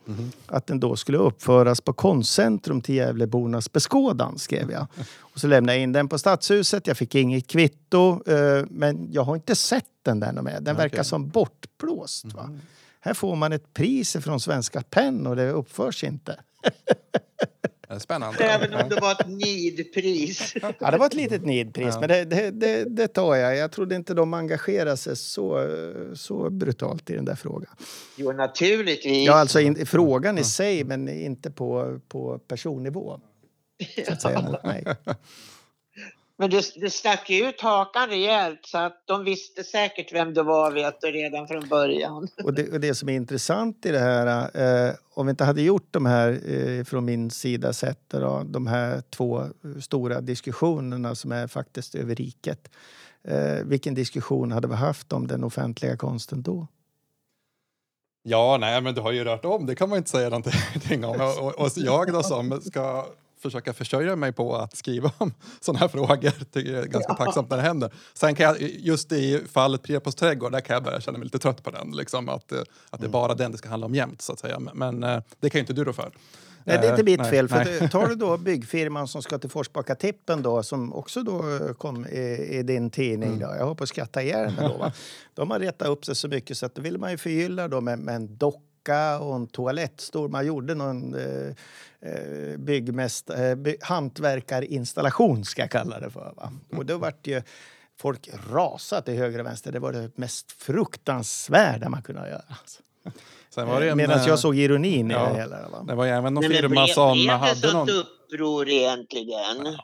[0.46, 4.86] Att den då skulle uppföras på konstcentrum till Gävlebornas beskådan, skrev jag.
[5.18, 6.86] Och så lämnade jag in den på Stadshuset.
[6.86, 10.60] Jag fick inget kvitto, eh, men jag har inte sett den där mer.
[10.60, 11.04] Den verkar Okej.
[11.04, 12.24] som bortblåst.
[12.24, 12.50] Va?
[13.00, 16.36] Här får man ett pris från Svenska Penn och det uppförs inte.
[17.92, 18.44] Är Spännande.
[18.44, 20.54] Även om det var ett nidpris.
[20.78, 22.00] Ja, det var ett litet nidpris, Ja.
[22.00, 23.56] men det, det, det, det tar jag.
[23.56, 25.66] Jag trodde inte de engagerar sig så,
[26.14, 27.74] så brutalt i den där frågan.
[28.16, 29.26] Jo, naturligtvis.
[29.26, 33.20] Ja, alltså in, frågan i sig, men inte på, på personnivå.
[34.06, 34.84] Så att säga mig.
[36.42, 40.42] Men det, det stack ju ut hakan rejält så att de visste säkert vem det
[40.42, 42.28] var vet du, redan från början.
[42.44, 44.50] Och det, och det som är intressant i det här,
[44.88, 48.66] eh, om vi inte hade gjort de här eh, från min sida sett då, de
[48.66, 49.44] här två
[49.82, 52.70] stora diskussionerna som är faktiskt över riket.
[53.24, 56.66] Eh, vilken diskussion hade vi haft om den offentliga konsten då?
[58.22, 59.66] Ja, nej, men du har ju rört om.
[59.66, 61.20] Det kan man inte säga någonting om.
[61.20, 63.06] Och, och, och jag då som ska
[63.42, 67.50] försöka försörja mig på att skriva om sådana här frågor tycker jag är ganska tacksamt
[67.50, 67.92] när det händer.
[68.14, 71.38] Sen kan jag, just i fallet Prepos trädgård, där kan jag börja känna mig lite
[71.38, 71.90] trött på den.
[71.90, 74.38] Liksom, att, eh, att det är bara den det ska handla om jämt, så att
[74.38, 74.58] säga.
[74.58, 76.12] Men, men eh, det kan ju inte du rå för.
[76.64, 77.48] Nej, det är inte Eh, mitt nej, fel.
[77.48, 77.88] För nej.
[77.90, 81.42] tar du då byggfirman som ska till Forsbacka Tippen då, som också då
[81.78, 83.28] kom i, i din tidning.
[83.28, 83.40] Mm.
[83.40, 83.46] Då.
[83.58, 84.76] Jag att skratta ihjäl mig då.
[84.76, 84.92] Va?
[85.34, 87.80] De har retat upp sig så mycket så att då vill man ju förgylla då
[87.80, 88.36] med, med en
[88.82, 90.30] docka och en toalettstol.
[90.30, 91.54] Man gjorde någon eh,
[92.10, 96.32] eh, byggmäst, eh, by, hantverkarinstallation ska jag kalla det för.
[96.36, 96.52] Va?
[96.76, 97.42] Och då vart ju
[97.98, 99.72] folk rasat till höger och vänster.
[99.72, 102.42] Det var det mest fruktansvärda man kunde göra.
[102.48, 102.82] Alltså.
[103.56, 105.28] En, Medan eh, jag såg ironin i ja.
[105.28, 105.68] det hela.
[105.68, 105.84] Va?
[105.88, 107.88] Det var ju även någon firma som blev det hade sånt någon...
[107.88, 109.76] uppror egentligen?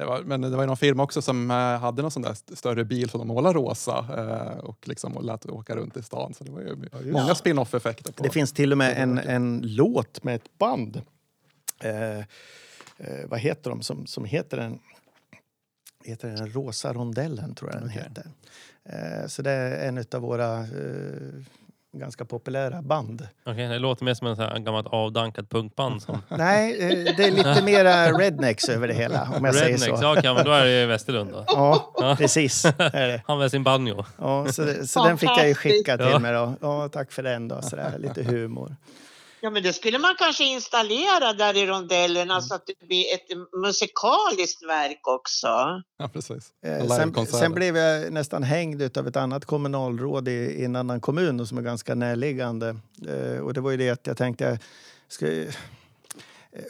[0.00, 2.30] Det var, men det var ju någon firma också som eh, hade någon sån där
[2.32, 6.34] st- större bil som de målade rosa eh, och liksom lät åka runt i stan.
[6.34, 8.12] Så det var ju många spin-off-effekter.
[8.12, 11.02] på Det finns till och med en, en låt med ett band.
[11.82, 12.24] Eh, eh,
[13.28, 14.78] vad heter de som, som heter den?
[16.04, 18.02] Heter den Rosa rondellen, tror jag den Okej.
[18.02, 18.26] heter.
[18.84, 20.66] Eh, så det är en av våra eh,
[21.92, 23.28] ganska populära band.
[23.46, 26.02] Okej, det låter mer som en här gammalt avdankat punkband.
[26.02, 30.00] Som Nej, eh, det är lite mera rednecks över det hela, om jag säger Rednecks.
[30.00, 30.16] så.
[30.22, 31.44] Ja, men då är det Västerlund då.
[31.46, 32.64] Ja, precis.
[32.64, 32.72] Är
[33.08, 33.22] det.
[33.26, 34.04] Han med sin banjo.
[34.18, 36.18] Ja, så så den fick jag ju skicka till Ja.
[36.18, 36.32] mig.
[36.32, 36.54] Då.
[36.60, 37.48] Ja, tack för den.
[37.48, 38.76] Då, så där, lite humor.
[39.42, 43.26] Ja, men det skulle man kanske installera där i rondellerna så att det blir ett
[43.62, 45.48] musikaliskt verk också.
[45.98, 46.50] Ja, precis.
[46.66, 51.00] Eh, Sen, sen blev jag nästan hängd av ett annat kommunalråd i, i en annan
[51.00, 52.76] kommun och som är ganska närliggande.
[53.08, 54.44] Eh, och det var ju det att jag tänkte...
[54.44, 54.58] Jag
[55.08, 55.26] ska,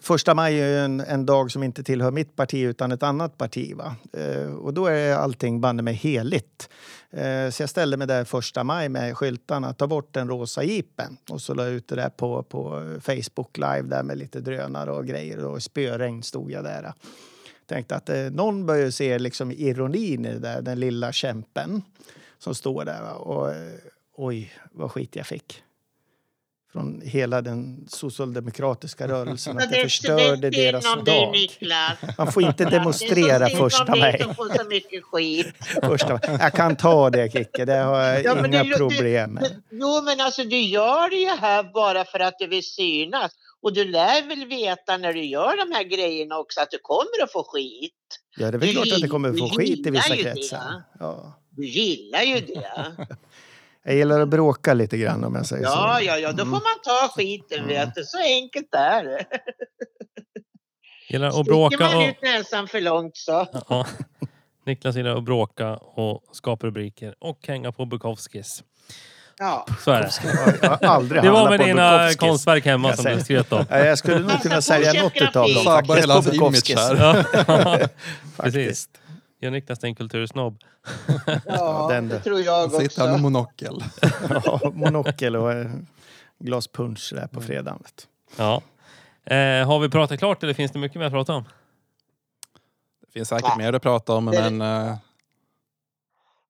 [0.03, 3.75] Första maj är en, en dag som inte tillhör mitt parti utan ett annat parti.
[3.77, 3.97] Va?
[4.13, 6.69] Eh, och då är allting banne mig heligt.
[7.11, 11.17] Eh, så jag ställde mig där första maj med skyltarna ta bort den rosa jeepen.
[11.31, 14.93] Och så la jag ut det där på, på Facebook live där med lite drönare
[14.93, 15.45] och grejer.
[15.45, 16.93] Och i spöregn stod jag där.
[17.67, 21.83] Tänkte att eh, någon bör ju se liksom ironin i det där, den lilla kämpen
[22.39, 23.03] som står där.
[23.03, 23.13] Va?
[23.13, 23.75] Och eh,
[24.17, 25.63] oj, vad skit jag fick.
[26.73, 29.59] Från hela den socialdemokratiska rörelsen.
[29.59, 31.35] Att förstörde det är deras dag.
[32.19, 34.25] Man får inte demonstrera första maj.
[35.83, 36.21] Första.
[36.41, 37.65] Jag kan ta det, Kicke.
[37.65, 39.63] Det har jag Ja, inga det- problem med.
[39.71, 43.33] Jo, men alltså du gör det ju här bara för att du vill synas.
[43.63, 47.23] Och du lär väl veta när du gör de här grejerna också att du kommer
[47.25, 47.93] att få skit.
[48.37, 50.83] Ja, det är väl du klart att det kommer gillar få skit i vissa kretsar.
[51.01, 51.37] Ja.
[51.51, 52.73] Du gillar ju det.
[53.85, 56.05] Jag gillar att bråka lite grann om jag säger Ja, så.
[56.07, 58.05] ja, ja, då får man ta skiten vet du.
[58.05, 59.25] Så enkelt är det.
[61.09, 62.03] Gillar att Sticker bråka man och...
[62.09, 63.47] ut näsan för långt så.
[63.69, 63.87] Ja.
[64.67, 68.63] Niklas gillar att bråka och skapa rubriker och hänga på Bukowskis.
[69.39, 69.67] Ja.
[69.85, 70.11] Så är det.
[70.63, 72.17] Jag har aldrig Det var med dina Bukowskis.
[72.17, 73.65] konstverk hemma jag som du skröt om.
[73.71, 76.77] Ja, jag skulle nog kunna sälja något utav dem Sabbar hela image Bukowskis.
[76.79, 76.97] här.
[76.97, 77.79] Ja.
[77.85, 77.87] Precis.
[78.37, 79.00] Faktiskt.
[79.41, 80.59] Niklas till en kultursnobb.
[81.47, 82.23] Ja, den det då.
[82.23, 83.23] tror jag Han sitter med också.
[83.23, 83.85] monokel.
[84.45, 85.71] Ja, monokel och eh,
[86.39, 87.83] glas punch där på fredagen.
[88.37, 88.63] Ja.
[89.25, 91.45] Eh, har vi pratat klart eller finns det mycket mer att prata om?
[93.07, 94.97] Det finns säkert mer att prata om, men eh,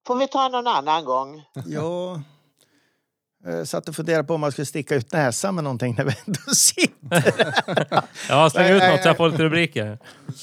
[0.06, 1.44] Får vi ta någon annan gång?
[1.66, 2.22] Ja,
[3.44, 6.14] jag satt och funderade på om man skulle sticka ut näsan med någonting när vi
[6.26, 7.34] ändå sitter.
[8.28, 9.16] Ja, släng Nej, ut nej, något så jag nej.
[9.16, 9.98] får lite rubriker.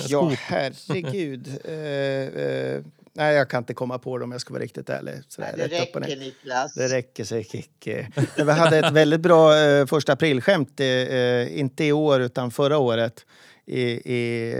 [0.07, 1.47] Ja, herregud.
[1.65, 2.81] Eh, eh,
[3.13, 5.13] nej, jag kan inte komma på det om jag ska vara riktigt ärlig.
[5.27, 5.69] Sådär, Det och
[6.01, 6.07] ner.
[6.07, 6.73] räcker Niklas.
[6.73, 8.07] Det räcker.
[8.37, 12.51] Men Vi hade ett väldigt bra eh, första aprilskämt, eh, eh, inte i år utan
[12.51, 13.25] förra året.
[13.65, 14.51] I, i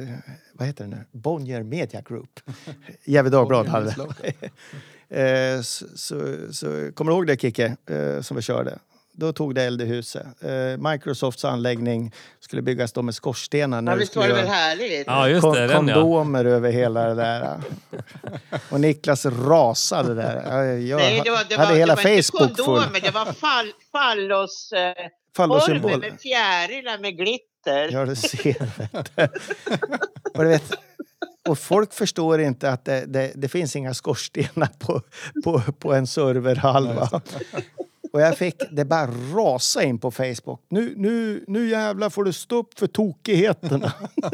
[0.00, 0.08] eh,
[0.52, 1.04] vad heter det nu?
[1.12, 2.40] Bonnier Media Group.
[3.04, 3.86] Gefle Dagblad hade
[4.22, 4.32] det.
[5.10, 8.78] Eh, så, så, så, kommer du ihåg det, Kicke, eh, som vi körde?
[9.16, 10.26] Då tog det eld i huset.
[10.40, 13.82] Eh, Microsofts anläggning skulle byggas då med skorstenar.
[13.82, 15.06] När Ja, visst skulle var det väl härligt?
[15.06, 15.60] Ja, just kon- det.
[15.66, 15.94] Den ja.
[15.94, 17.60] kondomer över hela det där.
[18.70, 20.76] Och Niklas rasade där.
[20.76, 22.76] Jag, Nej, det var, det hade var, hela det var Facebook inte full.
[22.76, 24.94] kondomer, det var fall, fallos, eh,
[25.36, 26.00] former Fallosymbol.
[26.00, 27.88] med fjärilar med glitter.
[27.92, 28.56] Ja, du ser.
[30.34, 30.72] Och, du vet,
[31.48, 35.02] och folk förstår inte att det, det, det finns inga skorstenar på,
[35.44, 36.86] på, på en serverhall.
[36.86, 37.20] Va?
[38.12, 40.60] Och jag fick det bara rasa in på Facebook.
[40.68, 43.92] Nu, nu, nu jävlar får du stopp för tokigheterna.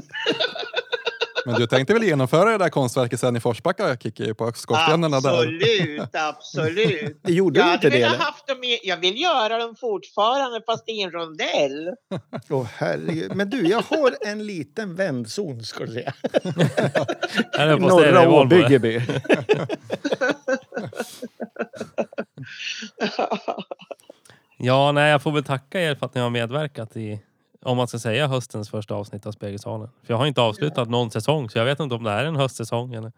[1.46, 5.30] Men du tänkte väl genomföra det där konstverket sen i Forsbacka, Kikki, på skorstenarna där?
[5.30, 7.20] Absolut, absolut.
[7.22, 8.04] Det gjorde Jag inte det?
[8.06, 11.90] haft dem i, jag vill göra dem fortfarande fast i en rondell.
[12.50, 13.34] Åh, herregud.
[13.34, 16.14] Men du, jag har en liten vändzon ska du säga.
[17.76, 18.30] I norra.
[18.30, 19.00] Åbyggeby.
[24.58, 27.20] Ja, nej, jag får väl tacka er för att ni har medverkat i,
[27.62, 29.88] om man ska säga höstens första avsnitt av Spegelsalen.
[30.02, 32.36] För jag har inte avslutat någon säsong, så jag vet inte om det är en
[32.36, 33.12] höstsäsong eller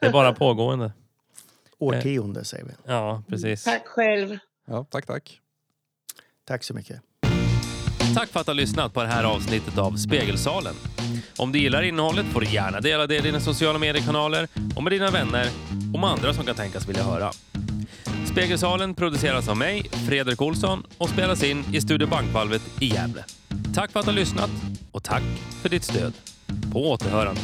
[0.00, 0.92] det är bara pågående.
[1.78, 2.72] Årtionde säger vi.
[2.86, 3.64] Ja, precis.
[3.64, 4.38] Tack själv.
[4.66, 5.40] Ja, tack, tack.
[6.44, 7.00] Tack så mycket.
[8.14, 10.74] Tack för att du har lyssnat på det här avsnittet av Spegelsalen.
[11.38, 14.92] Om du gillar innehållet får du gärna dela det i dina sociala mediekanaler och med
[14.92, 15.48] dina vänner
[15.94, 17.30] och med andra som kan tänkas vilja höra.
[18.32, 23.24] Spegelsalen produceras av mig, Fredrik Olsson och spelas in i Studio Bankvalvet i Gävle.
[23.74, 24.50] Tack för att du har lyssnat
[24.92, 25.22] och tack
[25.62, 26.12] för ditt stöd.
[26.72, 27.40] På återhörande.